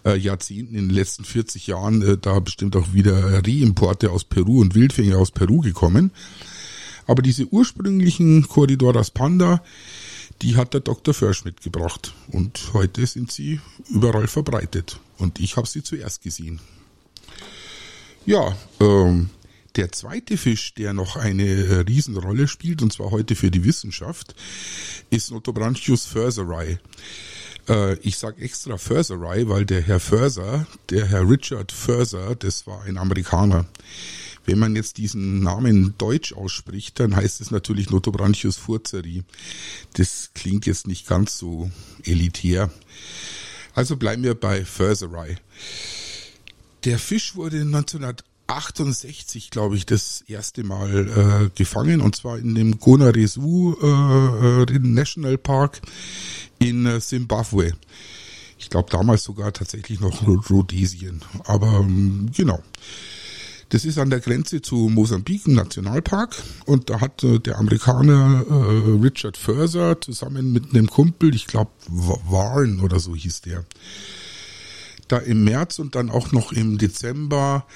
äh, 0.05 0.17
Jahrzehnten, 0.17 0.75
in 0.75 0.89
den 0.89 0.95
letzten 0.95 1.25
40 1.25 1.67
Jahren 1.67 2.03
äh, 2.03 2.19
da 2.19 2.41
bestimmt 2.41 2.77
auch 2.77 2.93
wieder 2.93 3.43
Reimporte 3.47 4.11
aus 4.11 4.25
Peru 4.25 4.61
und 4.61 4.75
Wildfänger 4.75 5.19
aus 5.19 5.31
Peru 5.31 5.61
gekommen. 5.61 6.11
Aber 7.07 7.23
diese 7.23 7.47
ursprünglichen 7.47 8.49
Corridoras 8.49 9.11
Panda, 9.11 9.63
die 10.43 10.57
hat 10.57 10.75
der 10.75 10.81
Dr. 10.81 11.15
Försch 11.15 11.45
mitgebracht. 11.45 12.15
Und 12.29 12.73
heute 12.73 13.07
sind 13.07 13.31
sie 13.33 13.61
überall 13.89 14.27
verbreitet. 14.27 14.99
Und 15.19 15.41
ich 15.41 15.57
habe 15.57 15.67
sie 15.67 15.83
zuerst 15.83 16.23
gesehen. 16.23 16.61
Ja, 18.27 18.57
ähm, 18.81 19.31
der 19.77 19.93
zweite 19.93 20.37
Fisch, 20.37 20.75
der 20.75 20.93
noch 20.93 21.17
eine 21.17 21.45
äh, 21.45 21.75
Riesenrolle 21.81 22.49
spielt, 22.49 22.83
und 22.83 22.93
zwar 22.93 23.11
heute 23.11 23.37
für 23.37 23.51
die 23.51 23.65
Wissenschaft, 23.65 24.35
ist 25.11 25.31
Notobranchius 25.31 26.07
furseri. 26.07 26.79
Äh, 27.69 27.95
ich 28.01 28.17
sage 28.17 28.43
extra 28.43 28.79
Furseri, 28.79 29.49
weil 29.49 29.67
der 29.67 29.83
Herr 29.83 30.01
Furser, 30.01 30.67
der 30.91 31.07
Herr 31.07 31.29
Richard 31.29 31.73
Furser, 31.73 32.35
das 32.35 32.67
war 32.67 32.83
ein 32.83 32.97
Amerikaner. 32.97 33.67
Wenn 34.47 34.59
man 34.61 34.77
jetzt 34.77 34.97
diesen 34.99 35.43
Namen 35.43 35.95
deutsch 35.99 36.33
ausspricht, 36.33 37.01
dann 37.01 37.17
heißt 37.17 37.41
es 37.41 37.51
natürlich 37.51 37.91
Notobranchius 37.91 38.57
furzeri. 38.57 39.25
Das 39.95 40.31
klingt 40.35 40.67
jetzt 40.67 40.87
nicht 40.87 41.09
ganz 41.09 41.37
so 41.37 41.71
elitär. 42.05 42.71
Also 43.75 43.97
bleiben 43.97 44.23
wir 44.23 44.37
bei 44.37 44.65
Furseri. 44.65 45.37
Der 46.85 47.01
Fisch 47.01 47.35
wurde 47.35 47.65
1968, 48.49 49.51
glaube 49.51 49.77
ich, 49.77 49.87
das 49.87 50.23
erste 50.29 50.63
Mal 50.63 51.09
äh, 51.09 51.51
gefangen 51.57 52.01
und 52.01 52.15
zwar 52.15 52.39
in 52.39 52.55
dem 52.55 52.79
Gonaresu 52.79 53.77
äh, 53.83 54.63
äh 54.63 54.79
National 54.79 55.37
Park 55.37 55.81
in 56.59 56.87
äh, 56.87 57.01
Zimbabwe. 57.01 57.73
Ich 58.59 58.71
glaube 58.71 58.89
damals 58.91 59.25
sogar 59.25 59.53
tatsächlich 59.53 60.01
noch 60.01 60.27
Rhodesien. 60.27 61.23
Aber 61.45 61.81
ähm, 61.81 62.31
genau. 62.35 62.63
Das 63.71 63.85
ist 63.85 63.99
an 63.99 64.11
der 64.11 64.21
Grenze 64.21 64.63
zu 64.63 64.89
Mosambik, 64.89 65.47
im 65.47 65.55
Nationalpark. 65.55 66.41
Und 66.67 66.89
da 66.89 67.01
hat 67.01 67.25
äh, 67.25 67.41
der 67.41 67.59
Amerikaner 67.59 68.45
äh, 68.49 69.03
Richard 69.03 69.37
Furser 69.37 70.01
zusammen 70.01 70.53
mit 70.53 70.71
einem 70.71 70.89
Kumpel, 70.89 71.35
ich 71.35 71.47
glaube 71.47 71.73
Warren 71.89 72.81
oder 72.81 73.01
so 73.01 73.15
hieß 73.15 73.41
der, 73.43 73.65
da 75.09 75.19
im 75.19 75.45
März 75.45 75.81
und 75.81 75.97
dann 75.97 76.11
auch 76.11 76.31
noch 76.31 76.53
im 76.53 76.79
Dezember 76.79 77.67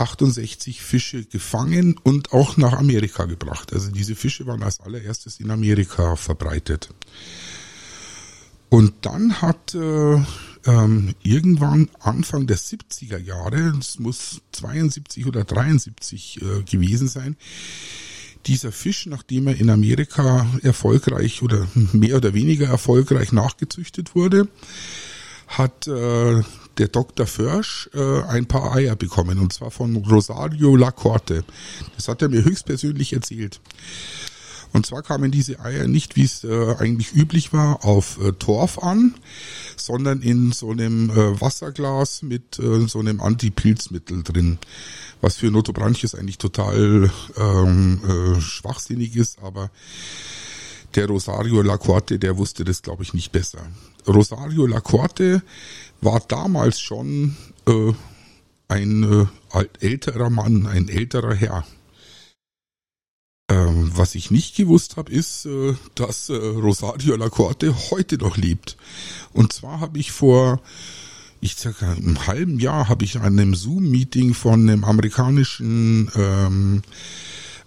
68 0.00 0.82
Fische 0.82 1.24
gefangen 1.24 1.96
und 2.02 2.32
auch 2.32 2.56
nach 2.56 2.74
Amerika 2.74 3.24
gebracht. 3.24 3.72
Also 3.72 3.90
diese 3.90 4.14
Fische 4.14 4.46
waren 4.46 4.62
als 4.62 4.80
allererstes 4.80 5.40
in 5.40 5.50
Amerika 5.50 6.16
verbreitet. 6.16 6.90
Und 8.68 8.94
dann 9.02 9.40
hat 9.40 9.74
äh, 9.74 10.22
ähm, 10.66 11.14
irgendwann 11.22 11.88
Anfang 12.00 12.46
der 12.46 12.58
70er 12.58 13.18
Jahre, 13.18 13.74
es 13.78 13.98
muss 13.98 14.42
72 14.52 15.26
oder 15.26 15.44
73 15.44 16.42
äh, 16.42 16.62
gewesen 16.62 17.08
sein, 17.08 17.36
dieser 18.46 18.72
Fisch, 18.72 19.06
nachdem 19.06 19.48
er 19.48 19.56
in 19.56 19.70
Amerika 19.70 20.46
erfolgreich 20.62 21.42
oder 21.42 21.66
mehr 21.92 22.16
oder 22.16 22.34
weniger 22.34 22.68
erfolgreich 22.68 23.32
nachgezüchtet 23.32 24.14
wurde, 24.14 24.48
hat 25.46 25.86
äh, 25.86 26.42
der 26.78 26.88
Dr. 26.88 27.26
Försch 27.26 27.88
äh, 27.94 28.22
ein 28.22 28.46
paar 28.46 28.74
Eier 28.74 28.96
bekommen 28.96 29.38
und 29.38 29.52
zwar 29.52 29.70
von 29.70 29.96
Rosario 29.96 30.76
Lacorte. 30.76 31.44
Das 31.96 32.08
hat 32.08 32.22
er 32.22 32.28
mir 32.28 32.44
höchstpersönlich 32.44 33.12
erzählt. 33.12 33.60
Und 34.72 34.84
zwar 34.84 35.02
kamen 35.02 35.30
diese 35.30 35.60
Eier 35.60 35.86
nicht, 35.86 36.16
wie 36.16 36.24
es 36.24 36.44
äh, 36.44 36.74
eigentlich 36.78 37.14
üblich 37.14 37.52
war, 37.52 37.84
auf 37.84 38.20
äh, 38.20 38.32
Torf 38.32 38.78
an, 38.78 39.14
sondern 39.76 40.20
in 40.20 40.52
so 40.52 40.70
einem 40.70 41.08
äh, 41.10 41.40
Wasserglas 41.40 42.22
mit 42.22 42.58
äh, 42.58 42.86
so 42.86 42.98
einem 42.98 43.20
Antipilzmittel 43.20 44.22
drin. 44.22 44.58
Was 45.22 45.36
für 45.36 45.50
Notobranchius 45.50 46.14
eigentlich 46.14 46.36
total 46.36 47.10
ähm, 47.38 48.00
äh, 48.36 48.40
schwachsinnig 48.40 49.16
ist, 49.16 49.38
aber 49.42 49.70
der 50.94 51.06
Rosario 51.06 51.62
Lacorte, 51.62 52.18
der 52.18 52.36
wusste 52.36 52.64
das, 52.64 52.82
glaube 52.82 53.02
ich, 53.02 53.14
nicht 53.14 53.32
besser. 53.32 53.60
Rosario 54.06 54.66
Lacorte 54.66 55.42
war 56.06 56.20
damals 56.20 56.80
schon 56.80 57.36
äh, 57.66 57.92
ein 58.68 59.28
äh, 59.52 59.64
älterer 59.80 60.30
Mann, 60.30 60.66
ein 60.66 60.88
älterer 60.88 61.34
Herr. 61.34 61.66
Ähm, 63.50 63.90
was 63.92 64.14
ich 64.14 64.30
nicht 64.30 64.56
gewusst 64.56 64.96
habe, 64.96 65.12
ist, 65.12 65.46
äh, 65.46 65.74
dass 65.96 66.28
äh, 66.28 66.34
Rosario 66.34 67.16
Lacorte 67.16 67.74
heute 67.90 68.18
noch 68.18 68.36
lebt. 68.36 68.76
Und 69.32 69.52
zwar 69.52 69.80
habe 69.80 69.98
ich 69.98 70.12
vor, 70.12 70.60
ich 71.40 71.56
circa 71.56 71.90
einem 71.90 72.26
halben 72.28 72.60
Jahr, 72.60 72.88
habe 72.88 73.04
ich 73.04 73.16
an 73.16 73.24
einem 73.24 73.56
Zoom-Meeting 73.56 74.34
von 74.34 74.60
einem 74.60 74.84
amerikanischen 74.84 76.08
ähm, 76.14 76.82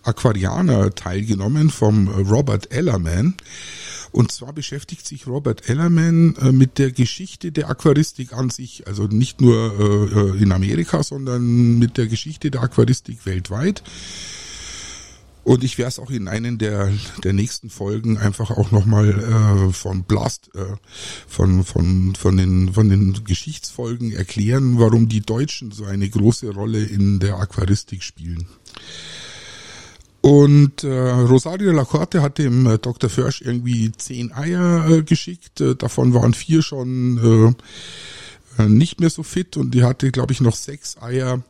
Aquarianer 0.04 0.96
teilgenommen, 0.96 1.70
vom 1.70 2.08
Robert 2.08 2.72
Ellerman. 2.72 3.36
Und 4.12 4.32
zwar 4.32 4.54
beschäftigt 4.54 5.06
sich 5.06 5.28
Robert 5.28 5.70
Ellerman 5.70 6.36
äh, 6.38 6.52
mit 6.52 6.78
der 6.78 6.92
Geschichte 6.92 7.52
der 7.52 7.70
Aquaristik 7.70 8.34
an 8.34 8.50
sich, 8.50 8.88
also 8.88 9.04
nicht 9.04 9.42
nur 9.42 9.56
äh, 9.80 10.20
äh 10.20 10.44
in 10.44 10.52
Amerika, 10.52 11.04
sondern 11.04 11.78
mit 11.78 11.98
der 11.98 12.08
Geschichte 12.08 12.50
der 12.52 12.64
Aquaristik 12.64 13.26
weltweit. 13.26 13.84
Und 15.44 15.64
ich 15.64 15.78
werde 15.78 15.90
es 15.90 16.00
auch 16.00 16.12
in 16.12 16.28
einen 16.28 16.58
der, 16.58 16.92
der 17.24 17.34
nächsten 17.34 17.70
Folgen 17.70 18.18
einfach 18.18 18.52
auch 18.52 18.72
nochmal 18.72 19.10
äh, 19.10 19.74
von 19.74 20.04
Blast, 20.04 20.52
äh, 20.54 20.76
von, 21.28 21.64
von, 21.64 22.14
von, 22.16 22.38
den, 22.38 22.74
von 22.74 22.90
den 22.90 23.24
Geschichtsfolgen 23.24 24.12
erklären, 24.12 24.80
warum 24.80 25.08
die 25.08 25.22
Deutschen 25.22 25.72
so 25.72 25.86
eine 25.86 26.10
große 26.10 26.52
Rolle 26.54 26.84
in 26.84 27.20
der 27.20 27.38
Aquaristik 27.38 28.04
spielen. 28.04 28.48
Und 30.30 30.84
äh, 30.84 31.10
Rosario 31.10 31.72
Lacorte 31.72 32.22
hat 32.22 32.38
dem 32.38 32.68
äh, 32.68 32.78
Dr. 32.78 33.10
Försch 33.10 33.42
irgendwie 33.42 33.92
zehn 33.92 34.32
Eier 34.32 34.88
äh, 34.88 35.02
geschickt. 35.02 35.60
Äh, 35.60 35.74
davon 35.74 36.14
waren 36.14 36.36
vier 36.36 36.62
schon 36.62 37.56
äh, 38.60 38.62
äh, 38.62 38.70
nicht 38.70 39.00
mehr 39.00 39.10
so 39.10 39.24
fit 39.24 39.58
und 39.58 39.72
die 39.72 39.84
hatte, 39.84 40.12
glaube 40.12 40.32
ich, 40.32 40.40
noch 40.40 40.56
sechs 40.56 41.02
Eier, 41.02 41.42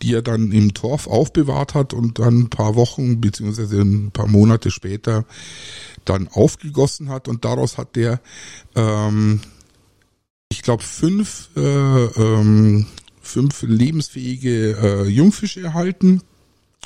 die 0.00 0.14
er 0.14 0.22
dann 0.22 0.50
im 0.50 0.72
Torf 0.72 1.08
aufbewahrt 1.08 1.74
hat 1.74 1.92
und 1.92 2.18
dann 2.18 2.44
ein 2.44 2.48
paar 2.48 2.74
Wochen 2.74 3.20
beziehungsweise 3.20 3.82
ein 3.82 4.12
paar 4.12 4.28
Monate 4.28 4.70
später 4.70 5.26
dann 6.06 6.26
aufgegossen 6.28 7.10
hat 7.10 7.28
und 7.28 7.44
daraus 7.44 7.76
hat 7.76 7.96
der, 7.96 8.22
ähm, 8.74 9.42
ich 10.48 10.62
glaube, 10.62 10.82
fünf, 10.82 11.50
äh, 11.54 11.60
ähm, 11.60 12.86
fünf 13.20 13.60
lebensfähige 13.60 14.78
äh, 14.80 15.06
Jungfische 15.06 15.60
erhalten 15.60 16.22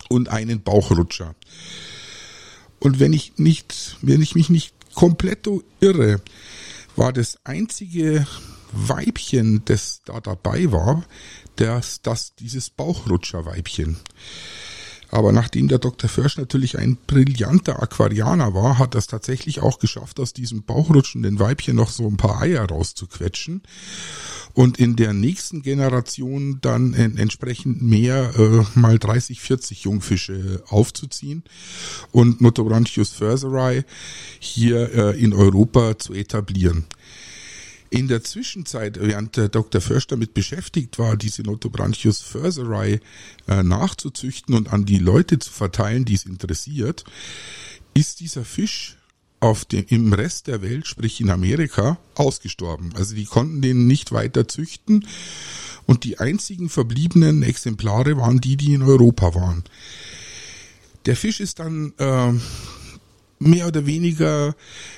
und 0.09 0.29
einen 0.29 0.63
Bauchrutscher. 0.63 1.35
Und 2.79 2.99
wenn 2.99 3.13
ich 3.13 3.35
nicht, 3.37 3.97
wenn 4.03 4.23
ich 4.23 4.35
mich 4.35 4.49
nicht 4.49 4.75
komplett 4.95 5.49
irre, 5.81 6.21
war 6.97 7.13
das 7.13 7.39
einzige 7.45 8.27
Weibchen, 8.73 9.63
das 9.65 10.03
da 10.05 10.21
dabei 10.21 10.71
war, 10.73 11.05
das, 11.57 12.03
das 12.03 12.35
dieses 12.35 12.71
Bauchrutscherweibchen. 12.71 13.99
Aber 15.11 15.33
nachdem 15.33 15.69
der 15.69 15.79
Dr. 15.79 16.09
Försch 16.09 16.39
natürlich 16.39 16.79
ein 16.79 16.97
brillanter 17.07 17.83
Aquarianer 17.83 18.55
war, 18.55 18.79
hat 18.79 18.95
er 18.95 18.99
es 18.99 19.09
tatsächlich 19.09 19.61
auch 19.61 19.79
geschafft, 19.79 20.21
aus 20.21 20.33
diesem 20.33 20.63
bauchrutschenden 20.63 21.39
Weibchen 21.39 21.77
noch 21.77 21.91
so 21.91 22.07
ein 22.07 22.17
paar 22.17 22.41
Eier 22.41 22.65
rauszuquetschen 22.65 23.63
und 24.55 24.79
in 24.79 24.97
der 24.97 25.13
nächsten 25.13 25.63
Generation 25.63 26.59
dann 26.61 26.95
entsprechend 26.95 27.83
mehr, 27.83 28.33
äh, 28.39 28.79
mal 28.79 28.99
30, 28.99 29.41
40 29.41 29.85
Jungfische 29.85 30.63
aufzuziehen 30.69 31.43
und 32.13 32.41
Notobranchius 32.41 33.11
furseri 33.11 33.85
hier 34.39 34.93
äh, 34.93 35.21
in 35.21 35.33
Europa 35.33 35.99
zu 35.99 36.15
etablieren. 36.15 36.87
In 37.91 38.07
der 38.07 38.23
Zwischenzeit, 38.23 39.01
während 39.01 39.37
der 39.37 39.49
Dr. 39.49 39.81
Försch 39.81 40.07
damit 40.07 40.33
beschäftigt 40.33 40.99
war, 41.01 41.17
diese 41.17 41.43
Notobranchius 41.43 42.21
furseri 42.21 43.01
äh, 43.49 43.63
nachzuzüchten 43.65 44.55
und 44.55 44.73
an 44.73 44.85
die 44.85 44.99
Leute 44.99 45.41
zu 45.41 45.51
verteilen, 45.51 46.05
die 46.05 46.15
es 46.15 46.25
interessiert, 46.25 47.05
ist 47.93 48.21
dieser 48.21 48.45
Fisch 48.45 48.97
auf 49.41 49.65
dem, 49.65 49.85
im 49.89 50.13
Rest 50.13 50.47
der 50.47 50.63
Welt, 50.63 50.87
sprich 50.87 51.21
in 51.21 51.31
Amerika, 51.31 51.99
ausgestorben. 52.15 52.95
Also 52.95 53.17
die 53.17 53.25
konnten 53.25 53.61
den 53.61 53.89
nicht 53.89 54.13
weiter 54.13 54.47
züchten 54.47 55.07
und 55.87 56.05
die 56.05 56.21
einzigen 56.21 56.69
verbliebenen 56.69 57.43
Exemplare 57.43 58.17
waren 58.17 58.41
die, 58.41 58.57
die 58.57 58.75
in 58.75 58.83
Europa 58.83 59.35
waren. 59.35 59.65
Der 61.07 61.17
Fisch 61.17 61.41
ist 61.41 61.59
dann 61.59 61.93
äh, 61.99 62.33
mehr 63.41 63.67
oder 63.67 63.87
weniger 63.87 64.55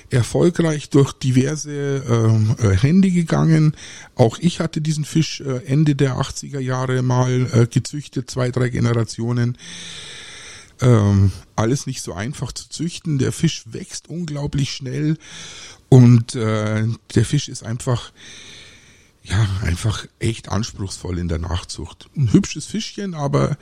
erfolgreich 0.09 0.89
durch 0.89 1.13
diverse 1.13 2.03
ähm, 2.07 2.55
äh, 2.59 2.75
Hände 2.75 3.09
gegangen. 3.09 3.75
Auch 4.15 4.37
ich 4.37 4.59
hatte 4.59 4.81
diesen 4.81 5.05
Fisch 5.05 5.41
äh, 5.41 5.65
Ende 5.65 5.95
der 5.95 6.17
80er 6.17 6.59
Jahre 6.59 7.01
mal 7.01 7.49
äh, 7.51 7.67
gezüchtet, 7.67 8.29
zwei, 8.29 8.51
drei 8.51 8.69
Generationen. 8.69 9.57
Ähm, 10.81 11.31
alles 11.55 11.87
nicht 11.87 12.01
so 12.01 12.13
einfach 12.13 12.51
zu 12.51 12.67
züchten. 12.69 13.17
Der 13.17 13.31
Fisch 13.31 13.63
wächst 13.65 14.09
unglaublich 14.09 14.73
schnell 14.73 15.17
und 15.87 16.35
äh, 16.35 16.85
der 17.15 17.25
Fisch 17.25 17.47
ist 17.47 17.63
einfach 17.63 18.11
ja, 19.23 19.47
einfach 19.61 20.05
echt 20.19 20.49
anspruchsvoll 20.49 21.17
in 21.17 21.29
der 21.29 21.39
Nachzucht. 21.39 22.09
Ein 22.17 22.33
hübsches 22.33 22.65
Fischchen, 22.65 23.13
aber 23.13 23.57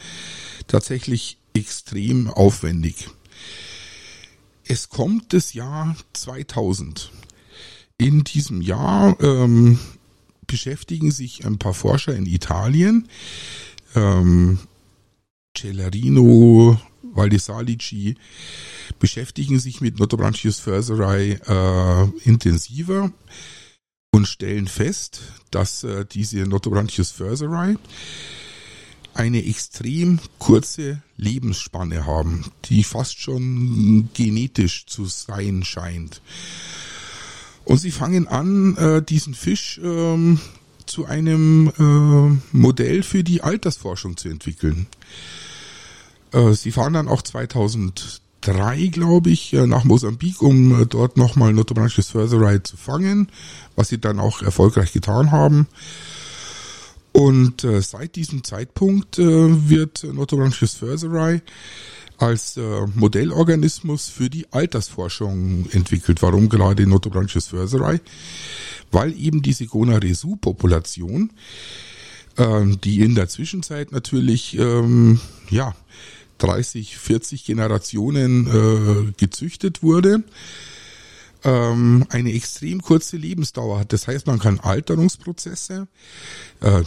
tatsächlich 0.66 1.38
extrem 1.54 2.28
aufwendig. 2.30 3.10
Es 4.66 4.90
kommt 4.90 5.34
das 5.34 5.54
Jahr 5.54 5.96
2000. 6.14 7.12
In 7.98 8.24
diesem 8.24 8.62
Jahr 8.62 9.16
ähm, 9.22 9.80
beschäftigen 10.48 11.12
sich 11.12 11.46
ein 11.46 11.60
paar 11.60 11.74
Forscher 11.74 12.16
in 12.16 12.26
Italien, 12.26 13.08
ähm, 13.96 14.60
Celerino, 15.58 16.80
Valdesalici, 17.14 18.16
beschäftigen 19.00 19.60
sich 19.60 19.82
mit 19.82 20.00
Notobranchius 20.00 20.60
furseri 20.60 21.34
äh, 21.46 22.10
intensiver 22.24 23.12
und 24.12 24.28
stellen 24.28 24.68
fest, 24.68 25.22
dass 25.52 25.84
äh, 25.84 26.06
diese 26.06 26.40
Notobranchius 26.40 27.12
furseri 27.12 27.78
eine 29.14 29.46
extrem 29.46 30.20
kurze 30.40 31.02
Lebensspanne 31.18 32.06
haben, 32.06 32.46
die 32.66 32.84
fast 32.84 33.20
schon 33.20 34.10
genetisch 34.14 34.86
zu 34.86 35.06
sein 35.06 35.64
scheint. 35.64 36.22
Und 37.66 37.78
sie 37.78 37.92
fangen 37.92 38.28
an, 38.28 38.76
äh, 38.78 39.02
diesen 39.02 39.34
Fisch 39.34 39.80
ähm, 39.84 40.40
zu 40.86 41.06
einem 41.06 41.72
äh, 41.78 42.56
Modell 42.56 43.04
für 43.04 43.24
die 43.24 43.42
Altersforschung 43.42 44.18
zu 44.18 44.30
entwickeln. 44.30 44.88
Äh, 46.34 46.54
sie 46.54 46.72
fahren 46.72 46.94
dann 46.94 47.08
auch 47.08 47.22
2003, 47.22 48.88
glaube 48.88 49.30
ich, 49.30 49.54
äh, 49.54 49.68
nach 49.68 49.84
Mosambik, 49.84 50.42
um 50.42 50.82
äh, 50.82 50.86
dort 50.86 51.18
nochmal 51.18 51.54
Notobranchius 51.54 52.10
furseri 52.10 52.64
zu 52.64 52.78
fangen, 52.78 53.30
was 53.76 53.90
sie 53.90 54.00
dann 54.00 54.20
auch 54.20 54.42
erfolgreich 54.42 54.92
getan 54.92 55.32
haben. 55.32 55.68
Und 57.12 57.64
äh, 57.64 57.82
seit 57.82 58.16
diesem 58.16 58.44
Zeitpunkt 58.44 59.20
äh, 59.20 59.70
wird 59.70 60.04
Notobranchius 60.04 60.76
furseri 60.76 61.42
als 62.18 62.56
äh, 62.56 62.88
Modellorganismus 62.94 64.08
für 64.08 64.30
die 64.30 64.46
Altersforschung 64.52 65.68
entwickelt. 65.72 66.22
Warum 66.22 66.50
gerade 66.50 66.86
Notobranchius 66.86 67.48
furseri? 67.48 68.00
Weil 68.92 69.18
eben 69.18 69.42
diese 69.42 69.66
Gonaresu-Population, 69.66 71.32
äh, 72.38 72.66
die 72.84 73.02
in 73.02 73.16
der 73.16 73.28
Zwischenzeit 73.28 73.92
natürlich 73.92 74.58
ähm, 74.58 75.20
ja 75.50 75.76
30, 76.38 76.98
40 76.98 77.46
Generationen 77.46 78.48
äh, 78.48 79.12
gezüchtet 79.18 79.84
wurde, 79.84 80.24
ähm, 81.44 82.06
eine 82.10 82.34
extrem 82.34 82.82
kurze 82.82 83.18
Lebensdauer 83.18 83.80
hat. 83.80 83.94
Das 83.94 84.08
heißt, 84.08 84.28
man 84.28 84.40
kann 84.40 84.60
Alterungsprozesse, 84.60 85.88
äh, 86.62 86.84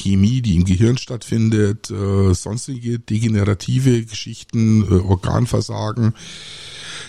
Chemie, 0.00 0.40
die 0.42 0.56
im 0.56 0.64
Gehirn 0.64 0.98
stattfindet, 0.98 1.90
äh, 1.90 2.34
sonstige 2.34 2.98
degenerative 2.98 4.04
Geschichten, 4.04 4.82
äh, 4.82 5.00
Organversagen. 5.00 6.14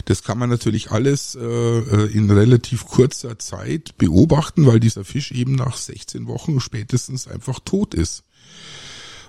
Das 0.05 0.23
kann 0.23 0.37
man 0.37 0.49
natürlich 0.49 0.91
alles 0.91 1.35
äh, 1.35 1.39
äh 1.41 2.11
in 2.11 2.29
relativ 2.29 2.85
kurzer 2.85 3.39
Zeit 3.39 3.97
beobachten, 3.97 4.65
weil 4.65 4.79
dieser 4.79 5.05
Fisch 5.05 5.31
eben 5.31 5.55
nach 5.55 5.77
16 5.77 6.27
Wochen 6.27 6.59
spätestens 6.59 7.27
einfach 7.27 7.59
tot 7.59 7.93
ist. 7.93 8.23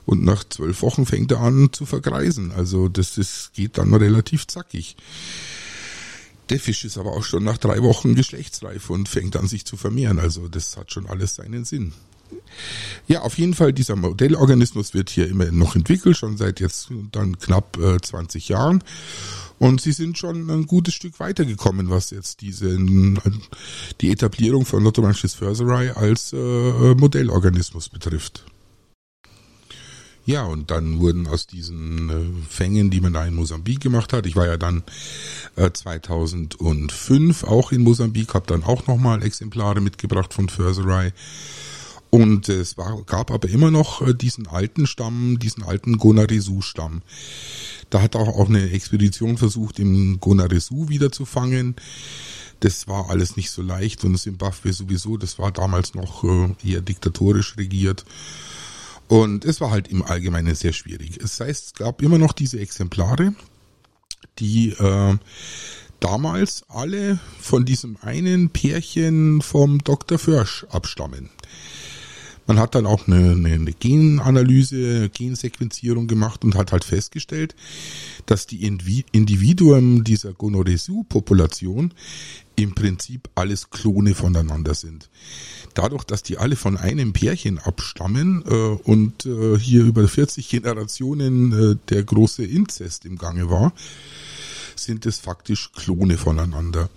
Und 0.05 0.25
nach 0.25 0.43
zwölf 0.45 0.83
Wochen 0.83 1.07
fängt 1.07 1.31
er 1.31 1.41
an 1.41 1.73
zu 1.73 1.87
vergreisen. 1.87 2.51
Also 2.53 2.89
das, 2.89 3.15
das 3.15 3.51
geht 3.55 3.79
dann 3.79 3.95
relativ 3.95 4.47
zackig. 4.49 4.97
Der 6.51 6.59
Fisch 6.59 6.85
ist 6.85 6.99
aber 6.99 7.13
auch 7.13 7.23
schon 7.23 7.45
nach 7.45 7.59
drei 7.59 7.83
Wochen 7.83 8.15
geschlechtsreif 8.17 8.91
und 8.91 9.09
fängt 9.09 9.37
an 9.37 9.47
sich 9.47 9.65
zu 9.65 9.77
vermehren. 9.77 10.19
Also 10.19 10.49
das 10.49 10.77
hat 10.77 10.93
schon 10.93 11.07
alles 11.07 11.37
seinen 11.37 11.65
Sinn. 11.65 11.93
Ja, 13.09 13.23
auf 13.23 13.39
jeden 13.39 13.55
Fall, 13.55 13.73
dieser 13.73 13.97
Modellorganismus 13.97 14.95
wird 14.95 15.11
hier 15.11 15.29
immer 15.29 15.51
noch 15.51 15.77
entwickelt, 15.77 16.17
schon 16.17 16.37
seit 16.37 16.61
jetzt 16.61 16.89
dann 17.11 17.39
knapp 17.39 17.79
äh, 17.79 18.01
20 18.01 18.49
Jahren. 18.49 18.83
Und 19.59 19.81
sie 19.81 19.93
sind 19.93 20.19
schon 20.19 20.51
ein 20.51 20.67
gutes 20.67 20.95
Stück 20.95 21.21
weitergekommen, 21.21 21.89
was 21.89 22.11
jetzt 22.11 22.41
diese, 22.41 22.77
die 24.01 24.11
Etablierung 24.11 24.65
von 24.65 24.83
Notomanchis 24.83 25.35
Furseri 25.35 25.91
als 25.91 26.33
äh, 26.33 26.95
Modellorganismus 26.95 27.89
betrifft. 27.89 28.45
Ja, 30.25 30.45
und 30.45 30.71
dann 30.71 31.01
wurden 31.01 31.27
aus 31.27 31.49
diesen 31.49 32.11
äh, 32.11 32.49
Fängen, 32.49 32.91
die 32.91 33.01
man 33.01 33.13
da 33.13 33.25
in 33.27 33.35
Mosambik 33.35 33.81
gemacht 33.81 34.13
hat, 34.13 34.27
ich 34.27 34.37
war 34.37 34.47
ja 34.47 34.57
dann 34.57 34.85
äh, 35.57 35.71
2005 35.73 37.45
auch 37.45 37.73
in 37.73 37.83
Mosambik, 37.83 38.35
habe 38.35 38.47
dann 38.47 38.63
auch 38.63 38.87
nochmal 38.87 39.23
Exemplare 39.25 39.81
mitgebracht 39.81 40.33
von 40.33 40.49
Furseri 40.49 41.13
und 42.15 42.51
es 42.51 42.77
war, 42.77 43.03
gab 43.05 43.31
aber 43.31 43.49
immer 43.49 43.71
noch 43.71 44.07
äh, 44.07 44.13
diesen 44.13 44.47
alten 44.47 44.87
Stamm, 44.87 45.39
diesen 45.39 45.63
alten 45.63 45.97
Gonaresu-Stamm. 45.97 47.01
Da 47.89 48.03
hat 48.03 48.17
auch, 48.17 48.29
auch 48.29 48.51
eine 48.51 48.71
Expedition 48.71 49.39
versucht, 49.39 49.79
im 49.79 50.21
Gonaresu 50.21 50.91
wieder 50.91 51.11
zu 51.11 51.25
fangen. 51.25 51.75
Das 52.61 52.87
war 52.87 53.09
alles 53.09 53.39
nicht 53.39 53.51
so 53.51 53.63
leicht 53.63 54.05
und 54.05 54.19
Zimbabwe 54.19 54.75
sowieso, 54.75 55.17
das 55.17 55.39
war 55.39 55.53
damals 55.53 55.95
noch 55.95 56.23
äh, 56.23 56.55
eher 56.63 56.83
diktatorisch 56.83 57.57
regiert. 57.57 58.05
Und 59.09 59.47
es 59.47 59.63
war 59.63 59.71
halt 59.71 59.89
im 59.89 60.03
Allgemeinen 60.03 60.55
sehr 60.55 60.75
schwierig. 60.75 61.17
Es 61.17 61.41
heißt, 61.41 61.67
es 61.67 61.73
gab 61.73 62.03
immer 62.03 62.19
noch 62.19 62.35
diese 62.35 62.61
Exemplare, 62.61 63.35
die 64.39 64.73
äh, 64.73 65.17
damals 65.99 66.65
alle 66.69 67.19
von 67.41 67.65
diesem 67.65 67.97
einen 68.03 68.51
Pärchen 68.51 69.41
vom 69.41 69.79
Dr. 69.79 70.19
Försch 70.19 70.67
abstammen. 70.69 71.31
Man 72.53 72.61
hat 72.61 72.75
dann 72.75 72.85
auch 72.85 73.09
eine, 73.09 73.31
eine 73.31 73.73
Genanalyse, 73.73 75.09
Gensequenzierung 75.09 76.07
gemacht 76.07 76.45
und 76.45 76.55
hat 76.55 76.71
halt 76.73 76.85
festgestellt, 76.85 77.57
dass 78.27 78.47
die 78.47 78.67
Individuen 78.67 80.05
dieser 80.05 80.35
Gonoresu-Population 80.35 81.95
im 82.57 82.75
Prinzip 82.75 83.31
alles 83.37 83.71
Klone 83.71 84.15
voneinander 84.15 84.75
sind. 84.75 85.09
Dadurch, 85.73 86.05
dass 86.05 86.23
die 86.23 86.37
alle 86.37 86.57
von 86.57 86.77
einem 86.77 87.15
Pärchen 87.15 87.59
abstammen 87.59 88.45
äh, 88.47 88.53
und 88.53 89.25
äh, 89.25 89.59
hier 89.59 89.85
über 89.85 90.07
40 90.07 90.47
Generationen 90.47 91.53
äh, 91.53 91.77
der 91.89 92.03
große 92.03 92.45
Inzest 92.45 93.07
im 93.07 93.17
Gange 93.17 93.49
war, 93.49 93.73
sind 94.77 95.07
es 95.07 95.21
faktisch 95.21 95.73
Klone 95.73 96.19
voneinander. 96.19 96.91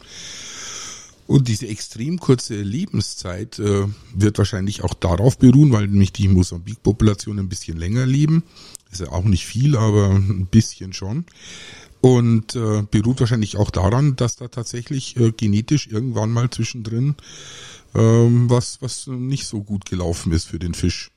Und 1.27 1.47
diese 1.47 1.67
extrem 1.67 2.19
kurze 2.19 2.61
Lebenszeit 2.61 3.57
äh, 3.57 3.87
wird 4.13 4.37
wahrscheinlich 4.37 4.83
auch 4.83 4.93
darauf 4.93 5.37
beruhen, 5.37 5.71
weil 5.71 5.87
nämlich 5.87 6.13
die 6.13 6.27
Mosambik-Population 6.27 7.39
ein 7.39 7.49
bisschen 7.49 7.77
länger 7.77 8.05
leben. 8.05 8.43
Ist 8.91 9.01
ja 9.01 9.11
auch 9.11 9.23
nicht 9.23 9.45
viel, 9.45 9.75
aber 9.75 10.11
ein 10.11 10.45
bisschen 10.45 10.93
schon. 10.93 11.25
Und 12.01 12.55
äh, 12.55 12.83
beruht 12.91 13.19
wahrscheinlich 13.19 13.57
auch 13.57 13.71
daran, 13.71 14.15
dass 14.15 14.35
da 14.35 14.47
tatsächlich 14.47 15.17
äh, 15.17 15.31
genetisch 15.31 15.87
irgendwann 15.87 16.31
mal 16.31 16.51
zwischendrin 16.51 17.15
ähm, 17.95 18.49
was, 18.49 18.81
was 18.81 19.07
nicht 19.07 19.47
so 19.47 19.63
gut 19.63 19.85
gelaufen 19.85 20.31
ist 20.31 20.45
für 20.45 20.59
den 20.59 20.73
Fisch. 20.73 21.11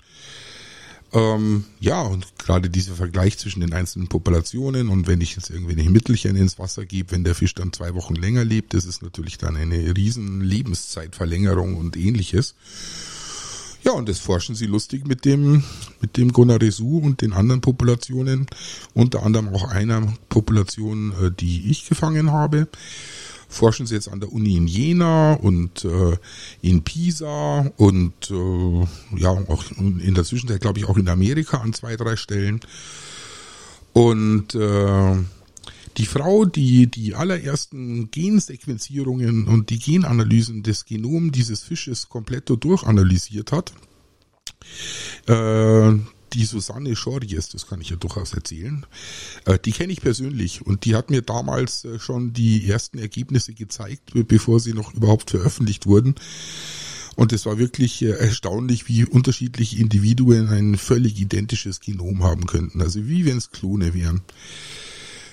Ähm, 1.13 1.65
ja, 1.81 2.03
und 2.03 2.39
gerade 2.39 2.69
dieser 2.69 2.95
Vergleich 2.95 3.39
zwischen 3.39 3.61
den 3.61 3.73
einzelnen 3.73 4.09
Populationen 4.09 4.89
und 4.89 5.07
wenn 5.07 5.23
ich 5.23 5.37
jetzt 5.37 5.49
irgendwelche 5.49 5.89
Mittelchen 5.89 6.37
ins 6.37 6.59
Wasser 6.59 6.85
gebe, 6.85 7.13
wenn 7.13 7.25
der 7.25 7.35
Fisch 7.35 7.55
dann 7.55 7.73
zwei 7.73 7.95
Wochen 7.95 8.15
länger 8.15 8.45
lebt, 8.45 8.75
das 8.75 8.85
ist 8.85 9.03
natürlich 9.03 9.39
dann 9.39 9.57
eine 9.57 9.97
riesen 9.97 10.43
Lebenszeitverlängerung 10.43 11.77
und 11.77 11.97
ähnliches. 11.97 12.55
Ja, 13.85 13.93
und 13.93 14.09
das 14.09 14.19
forschen 14.19 14.55
sie 14.55 14.67
lustig 14.67 15.07
mit 15.07 15.25
dem, 15.25 15.63
mit 16.01 16.17
dem 16.19 16.33
Gonaresu 16.33 16.99
und 16.99 17.23
den 17.23 17.33
anderen 17.33 17.63
Populationen, 17.63 18.47
unter 18.93 19.23
anderem 19.23 19.49
auch 19.49 19.69
einer 19.69 20.13
Population, 20.29 21.13
äh, 21.23 21.31
die 21.31 21.71
ich 21.71 21.89
gefangen 21.89 22.33
habe 22.33 22.69
forschen 23.49 23.87
sie 23.87 23.95
jetzt 23.95 24.09
an 24.09 24.21
der 24.21 24.33
Uni 24.33 24.57
in 24.57 24.67
Jena 24.67 25.35
und 25.35 25.85
äh, 25.85 26.17
in 26.61 26.85
Pisa 26.85 27.71
und 27.77 28.31
äh, 28.31 28.87
ja 29.17 29.31
auch 29.31 29.65
in 29.79 30.15
der 30.15 30.25
Zwischenzeit 30.25 30.61
glaube 30.61 30.79
ich 30.79 30.85
auch 30.87 30.99
in 30.99 31.09
Amerika 31.09 31.59
an 31.59 31.73
zwei 31.73 31.97
drei 31.97 32.17
Stellen. 32.17 32.61
Und 33.95 34.55
äh, 34.55 35.17
die 35.97 36.07
Frau, 36.07 36.45
die 36.45 36.87
die 36.87 37.15
allerersten 37.15 38.11
Gensequenzierungen 38.11 39.49
und 39.49 39.71
die 39.71 39.79
Genanalysen 39.79 40.63
des 40.63 40.85
Genoms 40.85 41.33
dieses 41.33 41.65
Fisches 41.65 42.09
komplett 42.09 42.51
durchanalysiert 42.51 43.51
hat, 43.51 43.73
äh, 45.27 45.99
die 46.33 46.45
Susanne 46.45 46.97
Schorjes, 46.97 47.49
das 47.49 47.67
kann 47.67 47.81
ich 47.81 47.91
ja 47.91 47.97
durchaus 47.97 48.33
erzählen, 48.35 48.87
äh, 49.45 49.59
die 49.59 49.73
kenne 49.73 49.93
ich 49.93 50.01
persönlich 50.01 50.65
und 50.65 50.85
die 50.85 50.95
hat 50.95 51.11
mir 51.11 51.23
damals 51.23 51.85
äh, 51.85 51.99
schon 51.99 52.33
die 52.33 52.69
ersten 52.69 52.99
Ergebnisse 52.99 53.55
gezeigt, 53.55 54.13
bevor 54.29 54.61
sie 54.61 54.73
noch 54.73 54.95
überhaupt 54.95 55.31
veröffentlicht 55.31 55.87
wurden. 55.87 56.15
Und 57.17 57.33
es 57.33 57.47
war 57.47 57.59
wirklich 57.59 58.01
äh, 58.03 58.11
erstaunlich, 58.11 58.87
wie 58.87 59.05
unterschiedliche 59.05 59.77
Individuen 59.79 60.49
ein 60.49 60.77
völlig 60.77 61.19
identisches 61.19 61.81
Genom 61.81 62.23
haben 62.23 62.47
könnten. 62.47 62.81
Also 62.81 63.09
wie 63.09 63.25
wenn 63.25 63.39
es 63.39 63.51
Klone 63.51 63.93
wären. 63.93 64.23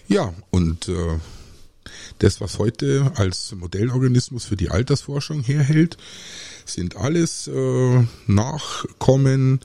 Ja, 0.08 0.34
und 0.49 0.88
äh, 0.88 1.19
das, 2.19 2.41
was 2.41 2.58
heute 2.58 3.12
als 3.15 3.53
Modellorganismus 3.53 4.45
für 4.45 4.55
die 4.55 4.69
Altersforschung 4.69 5.43
herhält, 5.43 5.97
sind 6.65 6.95
alles 6.95 7.47
äh, 7.47 8.03
Nachkommen 8.25 9.60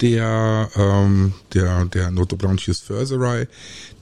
der, 0.00 0.70
ähm, 0.76 1.34
der, 1.52 1.84
der 1.86 2.10
Notobranchius 2.10 2.80
furseri, 2.80 3.46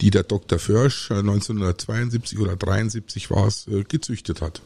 die 0.00 0.10
der 0.10 0.22
Dr. 0.22 0.58
Försch 0.58 1.10
1972 1.10 2.38
oder 2.38 2.56
73 2.56 3.30
war 3.30 3.46
es, 3.46 3.66
äh, 3.68 3.84
gezüchtet 3.84 4.40
hat. 4.40 4.62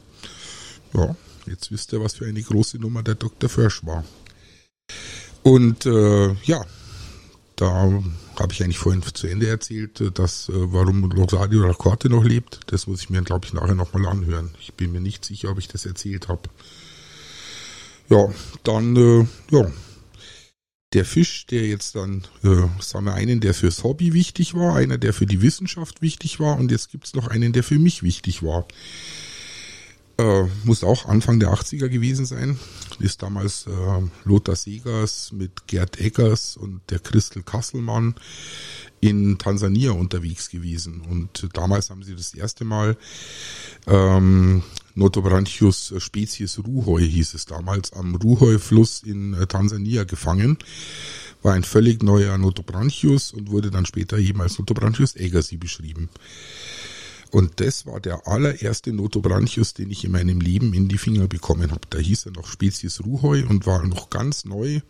Ja, 0.92 1.16
jetzt 1.46 1.70
wisst 1.70 1.92
ihr, 1.92 2.00
was 2.00 2.14
für 2.14 2.26
eine 2.26 2.42
große 2.42 2.78
Nummer 2.78 3.02
der 3.02 3.16
Dr. 3.16 3.50
Försch 3.50 3.84
war. 3.84 4.04
Und 5.42 5.86
äh, 5.86 6.32
ja, 6.44 6.64
da 7.56 8.02
habe 8.38 8.52
ich 8.52 8.62
eigentlich 8.62 8.78
vorhin 8.78 9.02
zu 9.02 9.26
Ende 9.26 9.48
erzählt, 9.48 10.18
dass 10.18 10.48
äh, 10.48 10.52
warum 10.54 11.10
Rosario 11.10 11.62
Racorte 11.64 12.08
noch 12.08 12.24
lebt. 12.24 12.60
Das 12.66 12.86
muss 12.86 13.00
ich 13.00 13.10
mir, 13.10 13.22
glaube 13.22 13.46
ich, 13.46 13.52
nachher 13.54 13.74
nochmal 13.74 14.06
anhören. 14.06 14.50
Ich 14.60 14.74
bin 14.74 14.92
mir 14.92 15.00
nicht 15.00 15.24
sicher, 15.24 15.50
ob 15.50 15.58
ich 15.58 15.68
das 15.68 15.86
erzählt 15.86 16.28
habe. 16.28 16.48
Ja, 18.08 18.28
dann, 18.62 18.96
äh, 18.96 19.26
ja, 19.50 19.70
der 20.96 21.04
Fisch, 21.04 21.44
der 21.44 21.66
jetzt 21.66 21.94
dann, 21.94 22.22
äh, 22.42 22.62
sagen 22.80 23.04
wir 23.04 23.12
einen, 23.12 23.40
der 23.40 23.52
fürs 23.52 23.84
Hobby 23.84 24.14
wichtig 24.14 24.54
war, 24.54 24.76
einer, 24.76 24.96
der 24.96 25.12
für 25.12 25.26
die 25.26 25.42
Wissenschaft 25.42 26.00
wichtig 26.00 26.40
war 26.40 26.56
und 26.58 26.70
jetzt 26.70 26.90
gibt's 26.90 27.12
noch 27.12 27.28
einen, 27.28 27.52
der 27.52 27.62
für 27.62 27.78
mich 27.78 28.02
wichtig 28.02 28.42
war. 28.42 28.66
Äh, 30.16 30.44
muss 30.64 30.82
auch 30.82 31.04
Anfang 31.04 31.38
der 31.38 31.50
80er 31.50 31.90
gewesen 31.90 32.24
sein. 32.24 32.58
Ist 32.98 33.22
damals 33.22 33.66
äh, 33.66 33.70
Lothar 34.24 34.56
Segers 34.56 35.32
mit 35.32 35.66
Gerd 35.66 36.00
Eggers 36.00 36.56
und 36.56 36.80
der 36.88 37.00
Christel 37.00 37.42
Kasselmann 37.42 38.14
in 39.00 39.36
Tansania 39.36 39.90
unterwegs 39.90 40.48
gewesen. 40.48 41.02
Und 41.02 41.46
damals 41.52 41.90
haben 41.90 42.02
sie 42.02 42.16
das 42.16 42.32
erste 42.32 42.64
Mal 42.64 42.96
ähm, 43.86 44.62
Notobranchius 44.96 45.92
species 45.98 46.58
Ruhoi 46.58 47.06
hieß 47.06 47.34
es 47.34 47.44
damals, 47.44 47.92
am 47.92 48.14
Ruhoi-Fluss 48.14 49.02
in 49.02 49.34
äh, 49.34 49.46
Tansania 49.46 50.04
gefangen. 50.04 50.58
War 51.42 51.52
ein 51.52 51.64
völlig 51.64 52.02
neuer 52.02 52.36
Notobranchius 52.38 53.32
und 53.32 53.50
wurde 53.50 53.70
dann 53.70 53.84
später 53.84 54.16
eben 54.16 54.40
als 54.40 54.58
Notobranchius 54.58 55.14
agassi 55.16 55.58
beschrieben. 55.58 56.08
Und 57.30 57.60
das 57.60 57.84
war 57.84 58.00
der 58.00 58.26
allererste 58.26 58.92
Notobranchius, 58.92 59.74
den 59.74 59.90
ich 59.90 60.04
in 60.04 60.12
meinem 60.12 60.40
Leben 60.40 60.72
in 60.72 60.88
die 60.88 60.96
Finger 60.96 61.28
bekommen 61.28 61.72
habe. 61.72 61.86
Da 61.90 61.98
hieß 61.98 62.26
er 62.26 62.32
noch 62.32 62.46
Spezies 62.46 63.04
Ruhoi 63.04 63.44
und 63.44 63.66
war 63.66 63.86
noch 63.86 64.08
ganz 64.08 64.46
neu. 64.46 64.80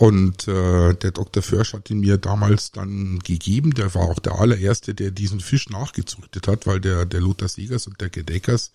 Und 0.00 0.48
äh, 0.48 0.94
der 0.94 1.10
Dr. 1.10 1.42
Försch 1.42 1.74
hat 1.74 1.90
ihn 1.90 2.00
mir 2.00 2.16
damals 2.16 2.72
dann 2.72 3.18
gegeben. 3.18 3.74
Der 3.74 3.94
war 3.94 4.04
auch 4.04 4.18
der 4.18 4.40
allererste, 4.40 4.94
der 4.94 5.10
diesen 5.10 5.40
Fisch 5.40 5.68
nachgezüchtet 5.68 6.48
hat, 6.48 6.66
weil 6.66 6.80
der, 6.80 7.04
der 7.04 7.20
Lothar 7.20 7.48
Segers 7.48 7.86
und 7.86 8.00
der 8.00 8.08
Gedeckers, 8.08 8.72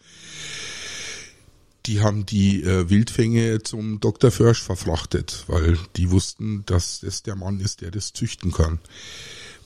die 1.88 2.01
haben 2.01 2.27
die 2.27 2.61
äh, 2.61 2.91
Wildfänge 2.91 3.63
zum 3.63 3.99
Dr. 3.99 4.29
Försch 4.29 4.61
verfrachtet, 4.61 5.45
weil 5.47 5.79
die 5.95 6.11
wussten, 6.11 6.63
dass 6.67 7.01
es 7.01 7.23
der 7.23 7.35
Mann 7.35 7.59
ist, 7.59 7.81
der 7.81 7.89
das 7.89 8.13
züchten 8.13 8.51
kann. 8.51 8.77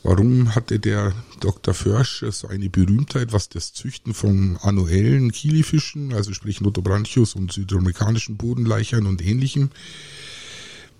Warum 0.01 0.55
hatte 0.55 0.79
der 0.79 1.11
Dr. 1.41 1.73
Försch 1.73 2.23
so 2.31 2.47
eine 2.47 2.69
Berühmtheit, 2.69 3.33
was 3.33 3.49
das 3.49 3.73
Züchten 3.73 4.13
von 4.13 4.55
annuellen 4.61 5.33
Kilifischen, 5.33 6.13
also 6.13 6.31
sprich 6.31 6.61
Notobranchius 6.61 7.35
und 7.35 7.51
südamerikanischen 7.51 8.37
Bodenleichern 8.37 9.05
und 9.07 9.21
ähnlichem, 9.21 9.71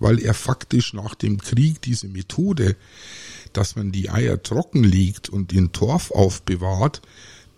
weil 0.00 0.18
er 0.18 0.34
faktisch 0.34 0.92
nach 0.92 1.14
dem 1.14 1.38
Krieg 1.38 1.80
diese 1.82 2.08
Methode, 2.08 2.76
dass 3.52 3.76
man 3.76 3.92
die 3.92 4.10
Eier 4.10 4.42
trocken 4.42 4.82
legt 4.82 5.28
und 5.28 5.52
in 5.52 5.72
Torf 5.72 6.10
aufbewahrt, 6.10 7.02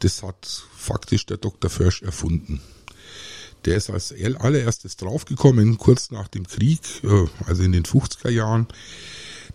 das 0.01 0.23
hat 0.23 0.65
faktisch 0.77 1.27
der 1.27 1.37
Dr. 1.39 1.71
Försch 1.71 2.03
erfunden. 2.03 2.61
Der 3.65 3.77
ist 3.77 3.91
als 3.91 4.13
allererstes 4.41 4.97
draufgekommen, 4.97 5.79
kurz 5.79 6.11
nach 6.11 6.27
dem 6.27 6.47
Krieg, 6.47 6.81
äh, 7.05 7.27
also 7.47 7.63
in 7.63 7.73
den 7.73 7.85
50er 7.85 8.31
Jahren, 8.31 8.67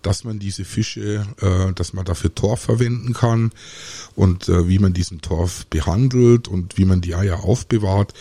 dass 0.01 0.23
man 0.23 0.39
diese 0.39 0.63
Fische, 0.63 1.27
äh, 1.41 1.73
dass 1.73 1.91
man 1.91 2.05
dafür 2.05 2.33
Torf 2.33 2.61
verwenden 2.61 3.13
kann 3.13 3.51
und 4.15 4.47
äh, 4.47 4.69
wie 4.69 4.79
man 4.79 4.93
diesen 4.93 5.19
Torf 5.21 5.65
behandelt 5.67 6.47
und 6.47 6.77
wie 6.77 6.85
man 6.85 7.01
die 7.01 7.15
Eier 7.15 7.43
aufbewahrt. 7.43 8.13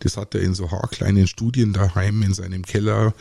Das 0.00 0.18
hat 0.18 0.34
er 0.34 0.42
in 0.42 0.54
so 0.54 0.70
haarkleinen 0.70 1.26
Studien 1.26 1.72
daheim 1.72 2.22
in 2.22 2.34
seinem 2.34 2.66
Keller 2.66 3.14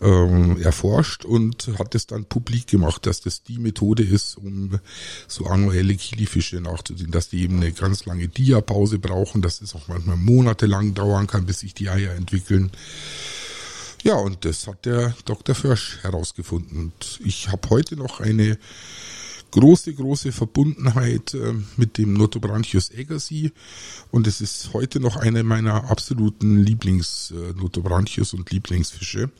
ähm, 0.00 0.60
erforscht 0.60 1.24
und 1.24 1.70
hat 1.78 1.94
es 1.94 2.06
dann 2.06 2.24
publik 2.24 2.66
gemacht, 2.66 3.06
dass 3.06 3.20
das 3.20 3.42
die 3.42 3.58
Methode 3.58 4.02
ist, 4.02 4.36
um 4.36 4.78
so 5.26 5.46
annuelle 5.46 5.94
Kilifische 5.94 6.60
nachzusehen, 6.60 7.10
dass 7.10 7.28
die 7.28 7.42
eben 7.42 7.56
eine 7.56 7.72
ganz 7.72 8.04
lange 8.04 8.28
Diapause 8.28 8.98
brauchen, 8.98 9.42
dass 9.42 9.60
es 9.60 9.74
auch 9.74 9.88
manchmal 9.88 10.16
monatelang 10.16 10.94
dauern 10.94 11.26
kann, 11.26 11.46
bis 11.46 11.60
sich 11.60 11.74
die 11.74 11.88
Eier 11.88 12.14
entwickeln. 12.14 12.70
Ja, 14.04 14.14
und 14.14 14.44
das 14.44 14.66
hat 14.66 14.84
der 14.84 15.14
Dr. 15.24 15.54
Försch 15.54 15.98
herausgefunden. 16.02 16.78
Und 16.78 17.20
ich 17.24 17.48
habe 17.48 17.68
heute 17.70 17.96
noch 17.96 18.20
eine 18.20 18.58
große, 19.50 19.94
große 19.94 20.32
Verbundenheit 20.32 21.34
äh, 21.34 21.54
mit 21.76 21.98
dem 21.98 22.12
Notobranchius 22.12 22.90
agassi 22.96 23.52
und 24.10 24.26
es 24.26 24.40
ist 24.40 24.72
heute 24.72 25.00
noch 25.00 25.16
einer 25.16 25.42
meiner 25.42 25.90
absoluten 25.90 26.62
Lieblings-Notobranchius 26.62 28.32
äh, 28.32 28.36
und 28.36 28.50
Lieblingsfische, 28.50 29.30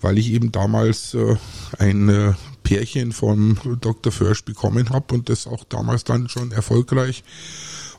weil 0.00 0.18
ich 0.18 0.30
eben 0.30 0.52
damals 0.52 1.14
äh, 1.14 1.36
ein 1.78 2.08
äh, 2.08 2.32
Pärchen 2.62 3.12
von 3.12 3.58
Dr. 3.80 4.12
Försch 4.12 4.44
bekommen 4.44 4.90
habe 4.90 5.14
und 5.14 5.28
das 5.28 5.46
auch 5.46 5.64
damals 5.64 6.04
dann 6.04 6.28
schon 6.28 6.52
erfolgreich 6.52 7.22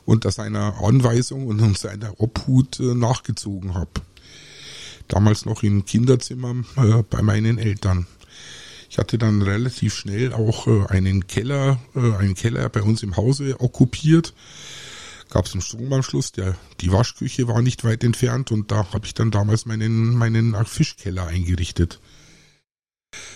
unter 0.04 0.32
seiner 0.32 0.82
Anweisung 0.82 1.46
und 1.46 1.60
unter 1.60 1.78
seiner 1.78 2.20
Obhut 2.20 2.80
nachgezogen 2.80 3.74
habe 3.74 3.90
damals 5.08 5.44
noch 5.44 5.62
im 5.62 5.84
Kinderzimmer 5.84 6.54
bei 7.10 7.22
meinen 7.22 7.58
Eltern. 7.58 8.06
Ich 8.92 8.98
hatte 8.98 9.16
dann 9.16 9.40
relativ 9.40 9.94
schnell 9.94 10.34
auch 10.34 10.66
äh, 10.66 10.84
einen 10.88 11.26
Keller, 11.26 11.78
äh, 11.94 12.12
einen 12.16 12.34
Keller 12.34 12.68
bei 12.68 12.82
uns 12.82 13.02
im 13.02 13.16
Hause 13.16 13.58
okkupiert. 13.58 14.34
Gab 15.30 15.46
es 15.46 15.54
einen 15.54 15.62
Stromanschluss, 15.62 16.32
der 16.32 16.58
die 16.82 16.92
Waschküche 16.92 17.48
war 17.48 17.62
nicht 17.62 17.84
weit 17.84 18.04
entfernt 18.04 18.52
und 18.52 18.70
da 18.70 18.92
habe 18.92 19.06
ich 19.06 19.14
dann 19.14 19.30
damals 19.30 19.64
meinen 19.64 20.14
meinen 20.14 20.54
Fischkeller 20.66 21.26
eingerichtet. 21.26 22.00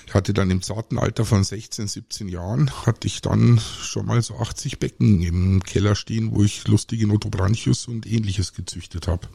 Ich 0.06 0.12
hatte 0.12 0.34
dann 0.34 0.50
im 0.50 0.60
zarten 0.60 0.98
Alter 0.98 1.24
von 1.24 1.42
16, 1.42 1.88
17 1.88 2.28
Jahren, 2.28 2.70
hatte 2.84 3.06
ich 3.06 3.22
dann 3.22 3.58
schon 3.80 4.04
mal 4.04 4.20
so 4.20 4.36
80 4.36 4.78
Becken 4.78 5.22
im 5.22 5.62
Keller 5.62 5.94
stehen, 5.94 6.34
wo 6.34 6.44
ich 6.44 6.68
lustige 6.68 7.06
Notobranchius 7.06 7.88
und 7.88 8.04
ähnliches 8.04 8.52
gezüchtet 8.52 9.08
habe. 9.08 9.26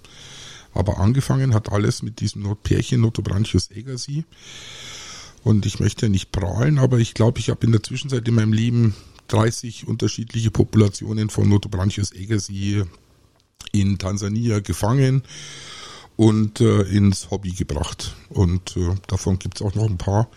Aber 0.75 0.99
angefangen 0.99 1.55
hat 1.55 1.71
alles 1.71 2.03
mit 2.03 2.19
diesem 2.19 2.55
Pärchen 2.57 3.01
Notobranchius 3.01 3.71
agassi. 3.75 4.23
Und 5.43 5.65
ich 5.65 5.79
möchte 5.79 6.09
nicht 6.09 6.31
prahlen, 6.31 6.77
aber 6.77 6.99
ich 6.99 7.13
glaube, 7.13 7.39
ich 7.39 7.49
habe 7.49 7.65
in 7.65 7.71
der 7.71 7.83
Zwischenzeit 7.83 8.27
in 8.27 8.35
meinem 8.35 8.53
Leben 8.53 8.95
30 9.29 9.87
unterschiedliche 9.87 10.51
Populationen 10.51 11.29
von 11.29 11.49
Notobranchius 11.49 12.11
agassi 12.13 12.83
in 13.71 13.97
Tansania 13.97 14.59
gefangen 14.59 15.23
und 16.15 16.61
äh, 16.61 16.81
ins 16.81 17.31
Hobby 17.31 17.51
gebracht. 17.51 18.15
Und 18.29 18.75
äh, 18.77 18.95
davon 19.07 19.39
gibt 19.39 19.55
es 19.55 19.61
auch 19.65 19.73
noch 19.73 19.89
ein 19.89 19.97
paar, 19.97 20.29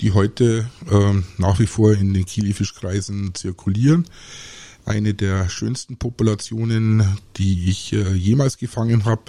die 0.00 0.12
heute 0.12 0.68
äh, 0.90 1.22
nach 1.38 1.58
wie 1.60 1.66
vor 1.66 1.92
in 1.92 2.14
den 2.14 2.24
Kilifischkreisen 2.24 3.34
zirkulieren 3.34 4.06
eine 4.86 5.14
der 5.14 5.48
schönsten 5.48 5.96
Populationen, 5.96 7.18
die 7.36 7.68
ich 7.68 7.92
äh, 7.92 8.12
jemals 8.12 8.56
gefangen 8.56 9.04
habe, 9.04 9.22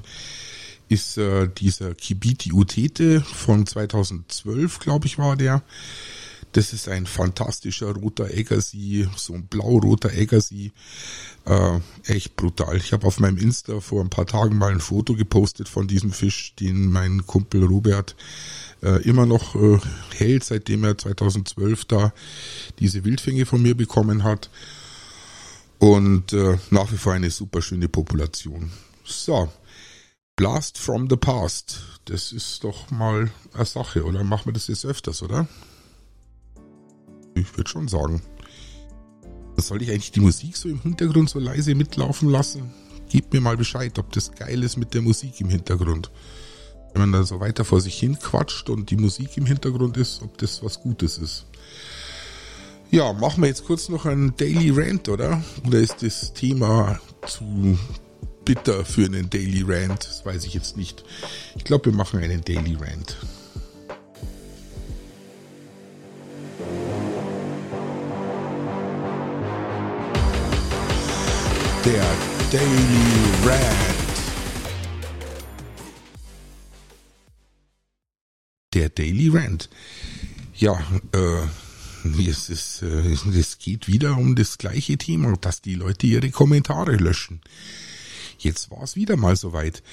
ist 0.89 1.17
äh, 1.17 1.49
dieser 1.49 1.93
Kibiti 1.95 2.53
Utete 2.53 3.21
von 3.21 3.65
2012, 3.65 4.79
glaube 4.79 5.07
ich, 5.07 5.17
war 5.17 5.35
der. 5.35 5.63
Das 6.53 6.73
ist 6.73 6.87
ein 6.87 7.05
fantastischer 7.05 7.93
roter 7.93 8.31
Eggersee, 8.31 9.07
so 9.15 9.33
ein 9.33 9.47
blau-roter 9.47 10.13
Eggersee. 10.13 10.71
Äh, 11.45 11.79
echt 12.05 12.35
brutal. 12.35 12.77
Ich 12.77 12.93
habe 12.93 13.05
auf 13.05 13.19
meinem 13.19 13.37
Insta 13.37 13.79
vor 13.79 14.01
ein 14.01 14.09
paar 14.09 14.25
Tagen 14.25 14.57
mal 14.57 14.71
ein 14.71 14.79
Foto 14.79 15.13
gepostet 15.13 15.67
von 15.67 15.87
diesem 15.87 16.11
Fisch, 16.11 16.55
den 16.55 16.91
mein 16.91 17.25
Kumpel 17.27 17.63
Robert 17.63 18.15
äh, 18.81 19.01
immer 19.03 19.25
noch 19.25 19.55
äh, 19.55 19.77
hält, 20.15 20.43
seitdem 20.43 20.83
er 20.83 20.97
2012 20.97 21.85
da 21.85 22.13
diese 22.79 23.03
Wildfänge 23.03 23.45
von 23.45 23.61
mir 23.61 23.75
bekommen 23.75 24.23
hat. 24.23 24.49
Und 25.79 26.33
äh, 26.33 26.57
nach 26.71 26.91
wie 26.91 26.97
vor 26.97 27.13
eine 27.13 27.29
super 27.29 27.61
schöne 27.61 27.87
Population. 27.87 28.71
So, 29.03 29.49
Blast 30.37 30.77
from 30.77 31.09
the 31.09 31.15
Past. 31.15 31.79
Das 32.05 32.31
ist 32.31 32.63
doch 32.63 32.91
mal 32.91 33.31
eine 33.55 33.65
Sache, 33.65 34.05
oder? 34.05 34.23
Machen 34.23 34.45
wir 34.45 34.53
das 34.53 34.67
jetzt 34.67 34.85
öfters, 34.85 35.23
oder? 35.23 35.47
Ich 37.33 37.57
würde 37.57 37.67
schon 37.67 37.87
sagen. 37.87 38.21
Soll 39.57 39.81
ich 39.81 39.89
eigentlich 39.89 40.11
die 40.11 40.19
Musik 40.19 40.55
so 40.55 40.69
im 40.69 40.79
Hintergrund 40.79 41.31
so 41.31 41.39
leise 41.39 41.73
mitlaufen 41.73 42.29
lassen? 42.29 42.71
Gebt 43.09 43.33
mir 43.33 43.41
mal 43.41 43.57
Bescheid, 43.57 43.97
ob 43.97 44.11
das 44.11 44.31
geil 44.31 44.61
ist 44.61 44.77
mit 44.77 44.93
der 44.93 45.01
Musik 45.01 45.41
im 45.41 45.49
Hintergrund. 45.49 46.11
Wenn 46.93 47.01
man 47.01 47.13
da 47.13 47.23
so 47.23 47.39
weiter 47.39 47.65
vor 47.65 47.81
sich 47.81 47.97
hin 47.97 48.19
quatscht 48.19 48.69
und 48.69 48.91
die 48.91 48.97
Musik 48.97 49.37
im 49.37 49.47
Hintergrund 49.47 49.97
ist, 49.97 50.21
ob 50.21 50.37
das 50.37 50.61
was 50.61 50.79
Gutes 50.79 51.17
ist. 51.17 51.47
Ja, 52.91 53.11
machen 53.11 53.41
wir 53.41 53.47
jetzt 53.47 53.65
kurz 53.65 53.89
noch 53.89 54.05
einen 54.05 54.35
Daily 54.37 54.69
Rant, 54.69 55.09
oder? 55.09 55.41
Oder 55.65 55.79
ist 55.79 56.03
das 56.03 56.31
Thema 56.33 56.99
zu 57.25 57.79
bitter 58.47 58.85
für 58.85 59.03
einen 59.03 59.29
Daily 59.29 59.61
Rant? 59.67 60.05
Das 60.05 60.25
weiß 60.25 60.45
ich 60.45 60.53
jetzt 60.53 60.77
nicht. 60.77 61.03
Ich 61.57 61.65
glaube, 61.65 61.87
wir 61.87 61.91
machen 61.91 62.23
einen 62.23 62.41
Daily 62.45 62.75
Rant. 62.75 63.17
Der 71.83 72.05
Daily 72.49 73.03
Rant. 73.43 73.97
Der 78.73 78.89
Daily 78.89 79.27
Rant. 79.27 79.69
Ja, 80.55 80.79
äh, 81.11 82.29
es, 82.29 82.49
ist, 82.49 82.81
äh, 82.81 83.11
es 83.11 83.57
geht 83.59 83.89
wieder 83.89 84.17
um 84.17 84.37
das 84.37 84.57
gleiche 84.57 84.97
Thema, 84.97 85.35
dass 85.35 85.61
die 85.61 85.75
Leute 85.75 86.07
ihre 86.07 86.29
Kommentare 86.29 86.95
löschen. 86.95 87.41
Jetzt 88.37 88.71
war 88.71 88.83
es 88.83 88.95
wieder 88.95 89.17
mal 89.17 89.35
soweit. 89.35 89.83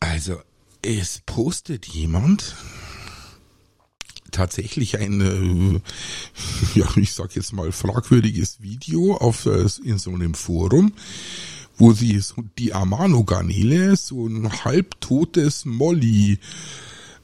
Also, 0.00 0.40
es 0.82 1.22
postet 1.24 1.86
jemand, 1.86 2.56
tatsächlich 4.32 4.98
ein, 4.98 5.20
äh, 5.20 5.80
ja, 6.78 6.86
ich 6.96 7.12
sag 7.12 7.36
jetzt 7.36 7.52
mal 7.52 7.70
fragwürdiges 7.70 8.60
Video 8.60 9.16
auf 9.16 9.46
äh, 9.46 9.66
in 9.84 9.98
so 9.98 10.10
einem 10.10 10.34
Forum, 10.34 10.92
wo 11.76 11.92
sie 11.92 12.18
so 12.18 12.42
die 12.58 12.74
Amano-Garnele, 12.74 13.96
so 13.96 14.26
ein 14.26 14.64
halbtotes 14.64 15.64
Molly 15.64 16.38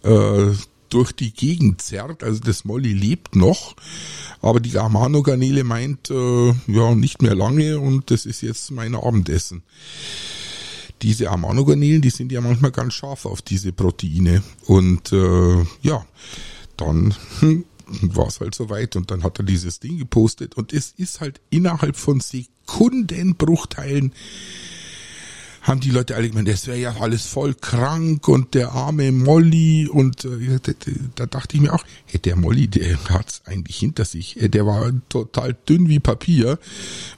äh, 0.05 0.53
durch 0.89 1.13
die 1.13 1.33
Gegend 1.33 1.83
zerrt. 1.83 2.23
Also 2.23 2.41
das 2.41 2.65
Molly 2.65 2.93
lebt 2.93 3.37
noch, 3.37 3.77
aber 4.43 4.61
die 4.61 4.77
Amano-Garnele 4.79 5.65
meint, 5.65 6.11
äh, 6.11 6.49
ja, 6.67 6.95
nicht 6.95 7.23
mehr 7.23 7.35
lange 7.35 7.79
und 7.79 8.11
das 8.11 8.27
ist 8.27 8.43
jetzt 8.43 8.71
mein 8.71 8.95
Abendessen 8.95 9.63
diese 11.03 11.31
Amano-Garnelen, 11.31 12.03
die 12.03 12.11
sind 12.11 12.33
ja 12.33 12.41
manchmal 12.41 12.73
ganz 12.73 12.95
scharf 12.95 13.25
auf 13.25 13.43
diese 13.43 13.73
Proteine. 13.73 14.43
Und 14.67 15.13
äh, 15.13 15.65
ja, 15.83 16.05
dann 16.77 17.15
war 18.03 18.29
es 18.29 18.41
halt 18.41 18.55
soweit 18.55 18.97
und 18.97 19.11
dann 19.11 19.23
hat 19.23 19.39
er 19.39 19.45
dieses 19.45 19.81
Ding 19.81 19.99
gepostet 19.99 20.57
und 20.57 20.73
es 20.73 20.93
ist 20.97 21.21
halt 21.21 21.41
innerhalb 21.51 21.97
von 21.97 22.21
Sekundenbruchteilen 22.21 24.13
haben 25.69 25.81
die 25.81 25.91
Leute 25.91 26.17
alle 26.17 26.29
gemeint, 26.29 26.49
das 26.49 26.67
wäre 26.67 26.79
ja 26.79 26.97
alles 26.99 27.27
voll 27.27 27.55
krank 27.55 28.27
und 28.27 28.55
der 28.55 28.73
arme 28.73 29.13
Molly 29.13 29.87
und 29.87 30.25
äh, 30.25 30.59
da 31.15 31.27
dachte 31.27 31.57
ich 31.57 31.63
mir 31.63 31.75
auch, 31.75 31.85
hey, 32.07 32.19
der 32.19 32.37
Molly, 32.37 32.69
der 32.69 32.99
hat's 33.11 33.43
eigentlich 33.45 33.77
hinter 33.77 34.07
sich. 34.07 34.41
Äh, 34.41 34.49
der 34.49 34.65
war 34.67 34.91
total 35.11 35.55
dünn 35.69 35.89
wie 35.89 35.99
Papier 35.99 36.59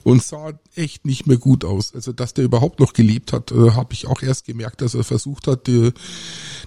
und 0.03 0.21
sah 0.21 0.51
echt 0.75 1.05
nicht 1.05 1.27
mehr 1.27 1.37
gut 1.37 1.63
aus. 1.63 1.95
Also 1.95 2.11
dass 2.11 2.33
der 2.33 2.43
überhaupt 2.43 2.81
noch 2.81 2.93
gelebt 2.93 3.31
hat, 3.31 3.51
äh, 3.51 3.71
habe 3.71 3.93
ich 3.93 4.05
auch 4.07 4.21
erst 4.21 4.45
gemerkt, 4.45 4.81
dass 4.81 4.95
er 4.95 5.05
versucht 5.05 5.47
hat, 5.47 5.69
äh, 5.69 5.93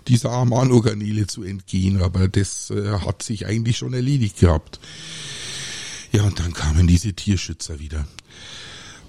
dieser 0.08 0.30
Amano-Garnele 0.30 1.26
zu 1.26 1.42
entgehen, 1.42 2.00
aber 2.00 2.28
das 2.28 2.70
äh, 2.70 2.98
hat 2.98 3.22
sich 3.22 3.46
eigentlich 3.46 3.76
schon 3.76 3.92
erledigt 3.92 4.40
gehabt. 4.40 4.80
Ja, 6.12 6.22
und 6.22 6.38
dann 6.38 6.54
kamen 6.54 6.86
diese 6.86 7.12
Tierschützer 7.12 7.78
wieder. 7.78 8.06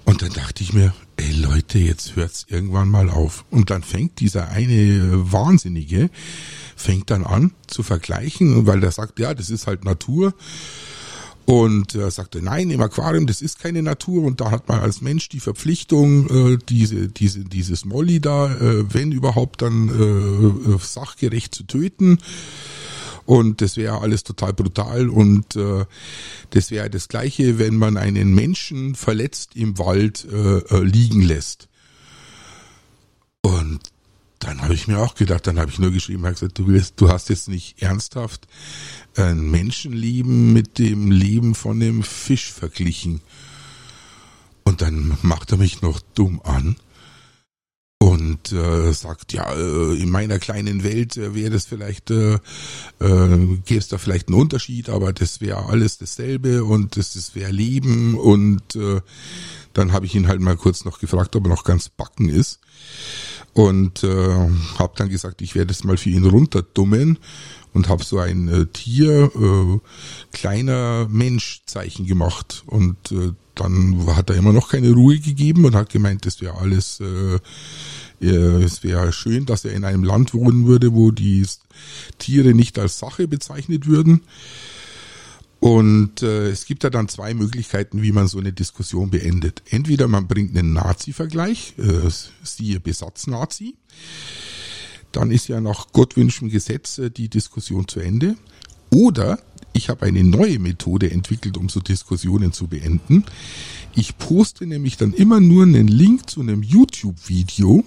Und 0.06 0.22
dann 0.22 0.32
dachte 0.32 0.62
ich 0.62 0.72
mir, 0.72 0.94
ey 1.16 1.32
Leute, 1.32 1.78
jetzt 1.78 2.14
hört's 2.14 2.46
irgendwann 2.48 2.88
mal 2.88 3.10
auf. 3.10 3.44
Und 3.50 3.70
dann 3.70 3.82
fängt 3.82 4.20
dieser 4.20 4.48
eine 4.48 5.32
Wahnsinnige, 5.32 6.10
fängt 6.76 7.10
dann 7.10 7.24
an 7.24 7.52
zu 7.66 7.82
vergleichen, 7.82 8.66
weil 8.66 8.80
der 8.80 8.92
sagt, 8.92 9.18
ja, 9.18 9.34
das 9.34 9.50
ist 9.50 9.66
halt 9.66 9.84
Natur. 9.84 10.32
Und 11.44 11.94
er 11.94 12.10
sagte, 12.10 12.40
nein, 12.40 12.70
im 12.70 12.80
Aquarium, 12.80 13.26
das 13.26 13.42
ist 13.42 13.58
keine 13.58 13.82
Natur. 13.82 14.24
Und 14.24 14.40
da 14.40 14.50
hat 14.52 14.68
man 14.68 14.80
als 14.80 15.00
Mensch 15.00 15.28
die 15.28 15.40
Verpflichtung, 15.40 16.54
äh, 16.54 16.58
diese, 16.68 17.08
diese, 17.08 17.44
dieses 17.44 17.84
Molly 17.84 18.20
da, 18.20 18.52
äh, 18.52 18.92
wenn 18.92 19.12
überhaupt, 19.12 19.62
dann 19.62 19.88
äh, 19.88 20.72
äh 20.72 20.78
sachgerecht 20.80 21.54
zu 21.54 21.64
töten. 21.64 22.18
Und 23.26 23.60
das 23.60 23.76
wäre 23.76 24.00
alles 24.00 24.22
total 24.22 24.52
brutal 24.52 25.08
und 25.08 25.56
äh, 25.56 25.84
das 26.50 26.70
wäre 26.70 26.88
das 26.88 27.08
gleiche, 27.08 27.58
wenn 27.58 27.76
man 27.76 27.96
einen 27.96 28.34
Menschen 28.34 28.94
verletzt 28.94 29.56
im 29.56 29.78
Wald 29.78 30.24
äh, 30.32 30.58
äh, 30.58 30.82
liegen 30.82 31.22
lässt. 31.22 31.68
Und 33.42 33.80
dann 34.38 34.62
habe 34.62 34.74
ich 34.74 34.86
mir 34.86 34.98
auch 35.00 35.16
gedacht, 35.16 35.46
dann 35.46 35.58
habe 35.58 35.70
ich 35.70 35.80
nur 35.80 35.90
geschrieben, 35.90 36.22
habe 36.24 36.34
gesagt, 36.34 36.58
du 36.58 36.68
willst, 36.68 37.00
du 37.00 37.08
hast 37.08 37.28
jetzt 37.28 37.48
nicht 37.48 37.82
ernsthaft 37.82 38.46
ein 39.16 39.50
Menschenleben 39.50 40.52
mit 40.52 40.78
dem 40.78 41.10
Leben 41.10 41.56
von 41.56 41.80
dem 41.80 42.04
Fisch 42.04 42.52
verglichen. 42.52 43.22
Und 44.62 44.82
dann 44.82 45.18
macht 45.22 45.50
er 45.50 45.58
mich 45.58 45.82
noch 45.82 46.00
dumm 46.14 46.40
an 46.44 46.76
und 48.06 48.52
äh, 48.52 48.92
sagt, 48.92 49.32
ja, 49.32 49.52
äh, 49.52 50.00
in 50.00 50.10
meiner 50.10 50.38
kleinen 50.38 50.84
Welt 50.84 51.16
äh, 51.16 51.34
wäre 51.34 51.50
das 51.50 51.66
vielleicht, 51.66 52.12
äh, 52.12 52.34
äh, 52.34 52.38
gäbe 53.64 53.80
es 53.80 53.88
da 53.88 53.98
vielleicht 53.98 54.28
einen 54.28 54.38
Unterschied, 54.40 54.88
aber 54.90 55.12
das 55.12 55.40
wäre 55.40 55.66
alles 55.66 55.98
dasselbe 55.98 56.62
und 56.62 56.96
das, 56.96 57.14
das 57.14 57.34
wäre 57.34 57.50
Leben 57.50 58.16
und 58.16 58.76
äh, 58.76 59.00
dann 59.72 59.92
habe 59.92 60.06
ich 60.06 60.14
ihn 60.14 60.28
halt 60.28 60.40
mal 60.40 60.56
kurz 60.56 60.84
noch 60.84 61.00
gefragt, 61.00 61.34
ob 61.34 61.46
er 61.46 61.48
noch 61.48 61.64
ganz 61.64 61.88
backen 61.88 62.28
ist 62.28 62.60
und 63.54 64.04
äh, 64.04 64.48
habe 64.78 64.92
dann 64.94 65.08
gesagt, 65.08 65.42
ich 65.42 65.56
werde 65.56 65.72
es 65.72 65.82
mal 65.82 65.96
für 65.96 66.10
ihn 66.10 66.26
runterdummen 66.26 67.18
und 67.76 67.90
habe 67.90 68.02
so 68.02 68.18
ein 68.18 68.48
äh, 68.48 68.66
Tier, 68.66 69.30
äh, 69.34 69.78
kleiner 70.32 71.06
Mensch 71.10 71.60
Zeichen 71.66 72.06
gemacht 72.06 72.64
und 72.66 72.96
äh, 73.12 73.32
dann 73.54 74.06
hat 74.16 74.30
er 74.30 74.36
immer 74.36 74.54
noch 74.54 74.70
keine 74.70 74.92
Ruhe 74.92 75.18
gegeben 75.18 75.66
und 75.66 75.74
hat 75.74 75.90
gemeint, 75.90 76.24
das 76.24 76.40
wäre 76.40 76.56
alles, 76.56 77.00
äh, 77.00 77.38
es 78.24 78.82
wäre 78.82 79.12
schön, 79.12 79.44
dass 79.44 79.66
er 79.66 79.74
in 79.74 79.84
einem 79.84 80.04
Land 80.04 80.32
wohnen 80.32 80.66
würde, 80.66 80.94
wo 80.94 81.10
die 81.10 81.46
Tiere 82.18 82.54
nicht 82.54 82.78
als 82.78 82.98
Sache 82.98 83.28
bezeichnet 83.28 83.86
würden. 83.86 84.22
Und 85.60 86.22
äh, 86.22 86.48
es 86.48 86.64
gibt 86.64 86.82
ja 86.82 86.90
dann 86.90 87.08
zwei 87.08 87.34
Möglichkeiten, 87.34 88.02
wie 88.02 88.12
man 88.12 88.26
so 88.26 88.38
eine 88.38 88.52
Diskussion 88.52 89.10
beendet. 89.10 89.62
Entweder 89.68 90.08
man 90.08 90.28
bringt 90.28 90.56
einen 90.56 90.72
Nazi-Vergleich, 90.72 91.74
äh, 91.78 92.10
siehe 92.42 92.80
Besatz-Nazi. 92.80 93.74
Dann 95.12 95.30
ist 95.30 95.48
ja 95.48 95.60
nach 95.60 95.92
Gottwünschem 95.92 96.48
Gesetz 96.48 96.98
äh, 96.98 97.10
die 97.10 97.28
Diskussion 97.28 97.88
zu 97.88 98.00
Ende. 98.00 98.36
Oder 98.90 99.38
ich 99.72 99.88
habe 99.88 100.06
eine 100.06 100.24
neue 100.24 100.58
Methode 100.58 101.10
entwickelt, 101.10 101.56
um 101.58 101.68
so 101.68 101.80
Diskussionen 101.80 102.52
zu 102.52 102.66
beenden. 102.66 103.24
Ich 103.94 104.16
poste 104.16 104.66
nämlich 104.66 104.96
dann 104.96 105.12
immer 105.12 105.40
nur 105.40 105.64
einen 105.64 105.88
Link 105.88 106.30
zu 106.30 106.40
einem 106.40 106.62
YouTube-Video 106.62 107.84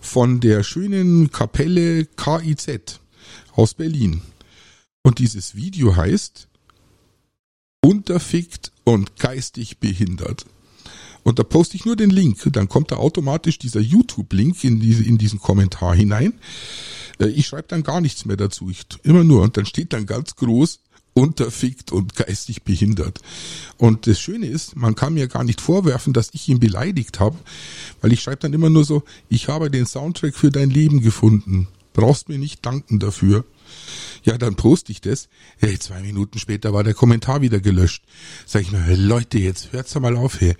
von 0.00 0.40
der 0.40 0.62
schönen 0.62 1.30
Kapelle 1.30 2.06
KIZ 2.06 3.00
aus 3.52 3.74
Berlin. 3.74 4.22
Und 5.02 5.18
dieses 5.18 5.54
Video 5.54 5.96
heißt 5.96 6.48
Unterfickt 7.80 8.72
und 8.84 9.16
geistig 9.16 9.78
behindert. 9.78 10.46
Und 11.22 11.38
da 11.38 11.42
poste 11.42 11.76
ich 11.76 11.84
nur 11.84 11.96
den 11.96 12.10
Link. 12.10 12.40
Dann 12.52 12.68
kommt 12.68 12.92
da 12.92 12.96
automatisch 12.96 13.58
dieser 13.58 13.80
YouTube-Link 13.80 14.62
in, 14.64 14.80
diese, 14.80 15.04
in 15.04 15.18
diesen 15.18 15.38
Kommentar 15.38 15.94
hinein. 15.94 16.34
Äh, 17.18 17.28
ich 17.28 17.46
schreibe 17.46 17.68
dann 17.68 17.82
gar 17.82 18.00
nichts 18.00 18.24
mehr 18.24 18.36
dazu. 18.36 18.70
Ich, 18.70 18.84
immer 19.02 19.24
nur. 19.24 19.42
Und 19.42 19.56
dann 19.56 19.66
steht 19.66 19.92
dann 19.92 20.06
ganz 20.06 20.36
groß 20.36 20.80
unterfickt 21.14 21.90
und 21.90 22.14
geistig 22.14 22.62
behindert. 22.62 23.20
Und 23.76 24.06
das 24.06 24.20
Schöne 24.20 24.46
ist, 24.46 24.76
man 24.76 24.94
kann 24.94 25.14
mir 25.14 25.26
gar 25.26 25.42
nicht 25.42 25.60
vorwerfen, 25.60 26.12
dass 26.12 26.30
ich 26.32 26.48
ihn 26.48 26.60
beleidigt 26.60 27.18
habe, 27.18 27.36
weil 28.00 28.12
ich 28.12 28.22
schreibe 28.22 28.38
dann 28.38 28.52
immer 28.52 28.70
nur 28.70 28.84
so, 28.84 29.02
ich 29.28 29.48
habe 29.48 29.70
den 29.70 29.86
Soundtrack 29.86 30.36
für 30.36 30.50
dein 30.50 30.70
Leben 30.70 31.00
gefunden. 31.00 31.66
Brauchst 31.92 32.28
mir 32.28 32.38
nicht 32.38 32.64
danken 32.64 33.00
dafür. 33.00 33.44
Ja, 34.24 34.36
dann 34.38 34.56
poste 34.56 34.92
ich 34.92 35.00
das. 35.00 35.28
Hey, 35.58 35.78
zwei 35.78 36.00
Minuten 36.00 36.38
später 36.38 36.72
war 36.72 36.84
der 36.84 36.94
Kommentar 36.94 37.40
wieder 37.40 37.60
gelöscht. 37.60 38.04
Sag 38.46 38.62
ich 38.62 38.72
mir, 38.72 38.96
Leute, 38.96 39.38
jetzt 39.38 39.72
hört's 39.72 39.94
mal 39.94 40.16
auf, 40.16 40.40
hey. 40.40 40.54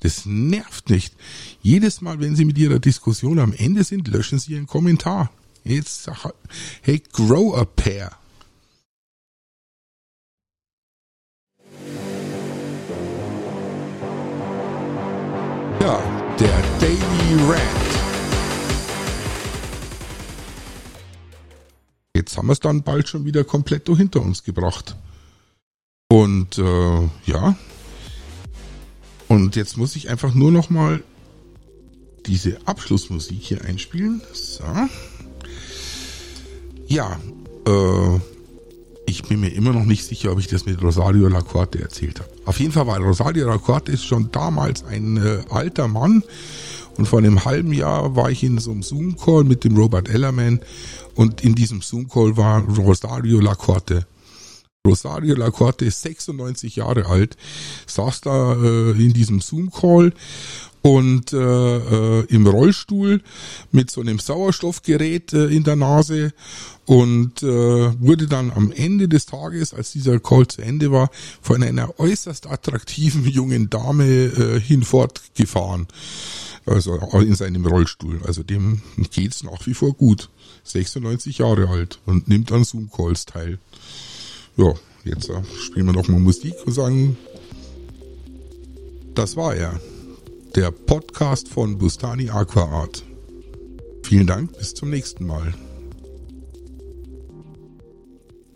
Das 0.00 0.26
nervt 0.26 0.90
nicht. 0.90 1.14
Jedes 1.62 2.00
Mal, 2.00 2.20
wenn 2.20 2.36
Sie 2.36 2.44
mit 2.44 2.58
Ihrer 2.58 2.78
Diskussion 2.78 3.38
am 3.38 3.52
Ende 3.52 3.84
sind, 3.84 4.08
löschen 4.08 4.38
Sie 4.38 4.52
Ihren 4.52 4.66
Kommentar. 4.66 5.30
Jetzt 5.64 6.04
sag, 6.04 6.32
hey, 6.82 7.02
grow 7.12 7.56
a 7.56 7.64
pair. 7.64 8.10
Ja, 15.80 16.00
der 16.38 16.62
Daily 16.80 17.50
Rant. 17.50 17.81
Jetzt 22.32 22.38
haben 22.38 22.48
wir 22.48 22.54
es 22.54 22.60
dann 22.60 22.82
bald 22.82 23.08
schon 23.08 23.26
wieder 23.26 23.44
komplett 23.44 23.86
hinter 23.88 24.22
uns 24.22 24.42
gebracht. 24.42 24.96
Und 26.08 26.56
äh, 26.56 27.08
ja. 27.26 27.56
Und 29.28 29.54
jetzt 29.54 29.76
muss 29.76 29.96
ich 29.96 30.08
einfach 30.08 30.32
nur 30.32 30.50
noch 30.50 30.70
mal 30.70 31.02
diese 32.24 32.56
Abschlussmusik 32.66 33.38
hier 33.42 33.64
einspielen. 33.64 34.22
So. 34.32 34.64
Ja, 36.86 37.20
äh, 37.66 38.20
ich 39.04 39.24
bin 39.24 39.40
mir 39.40 39.50
immer 39.50 39.74
noch 39.74 39.84
nicht 39.84 40.06
sicher, 40.06 40.32
ob 40.32 40.38
ich 40.38 40.46
das 40.46 40.64
mit 40.64 40.82
Rosario 40.82 41.28
Lacorte 41.28 41.82
erzählt 41.82 42.20
habe. 42.20 42.30
Auf 42.46 42.60
jeden 42.60 42.72
Fall 42.72 42.86
war 42.86 42.98
Rosario 42.98 43.46
Lacorte 43.46 43.92
ist 43.92 44.06
schon 44.06 44.30
damals 44.32 44.84
ein 44.84 45.18
äh, 45.18 45.42
alter 45.50 45.86
Mann 45.86 46.24
und 46.96 47.06
vor 47.06 47.18
einem 47.18 47.44
halben 47.44 47.72
Jahr 47.72 48.16
war 48.16 48.30
ich 48.30 48.42
in 48.42 48.58
so 48.58 48.70
einem 48.70 48.82
Zoom-Call 48.82 49.44
mit 49.44 49.64
dem 49.64 49.76
Robert 49.76 50.08
Ellerman 50.08 50.60
und 51.14 51.42
in 51.42 51.54
diesem 51.54 51.82
Zoom-Call 51.82 52.36
war 52.36 52.62
Rosario 52.62 53.40
Lacorte. 53.40 54.06
Rosario 54.86 55.36
Lacorte 55.36 55.84
ist 55.84 56.02
96 56.02 56.76
Jahre 56.76 57.06
alt, 57.06 57.36
saß 57.86 58.20
da 58.22 58.54
äh, 58.54 58.90
in 58.90 59.12
diesem 59.12 59.40
Zoom-Call 59.40 60.12
und 60.82 61.32
äh, 61.32 61.38
äh, 61.38 62.24
im 62.26 62.46
Rollstuhl 62.46 63.22
mit 63.70 63.90
so 63.90 64.00
einem 64.00 64.18
Sauerstoffgerät 64.18 65.32
äh, 65.32 65.46
in 65.46 65.62
der 65.62 65.76
Nase 65.76 66.32
und 66.86 67.42
äh, 67.44 67.46
wurde 67.46 68.26
dann 68.26 68.50
am 68.50 68.72
Ende 68.72 69.08
des 69.08 69.26
Tages, 69.26 69.72
als 69.72 69.92
dieser 69.92 70.18
Call 70.18 70.48
zu 70.48 70.60
Ende 70.60 70.90
war, 70.90 71.10
von 71.40 71.62
einer 71.62 71.98
äußerst 72.00 72.48
attraktiven 72.48 73.24
jungen 73.28 73.70
Dame 73.70 74.04
äh, 74.04 74.60
hinfortgefahren. 74.60 75.86
Also 76.66 76.96
in 77.20 77.34
seinem 77.34 77.66
Rollstuhl. 77.66 78.20
Also 78.24 78.42
dem 78.42 78.82
geht's 79.10 79.42
nach 79.42 79.66
wie 79.66 79.74
vor 79.74 79.94
gut. 79.94 80.30
96 80.64 81.38
Jahre 81.38 81.68
alt 81.68 82.00
und 82.06 82.28
nimmt 82.28 82.52
an 82.52 82.64
Zoom-Calls 82.64 83.26
teil. 83.26 83.58
Ja, 84.56 84.72
jetzt 85.04 85.28
äh, 85.28 85.42
spielen 85.60 85.86
wir 85.86 85.92
noch 85.92 86.08
mal 86.08 86.20
Musik 86.20 86.54
und 86.64 86.72
sagen, 86.72 87.16
das 89.14 89.36
war 89.36 89.54
er 89.54 89.80
der 90.54 90.70
Podcast 90.70 91.48
von 91.48 91.78
Bustani 91.78 92.30
Aqua 92.30 92.64
Art. 92.64 93.02
Vielen 94.02 94.26
Dank, 94.26 94.56
bis 94.58 94.74
zum 94.74 94.90
nächsten 94.90 95.26
Mal. 95.26 95.54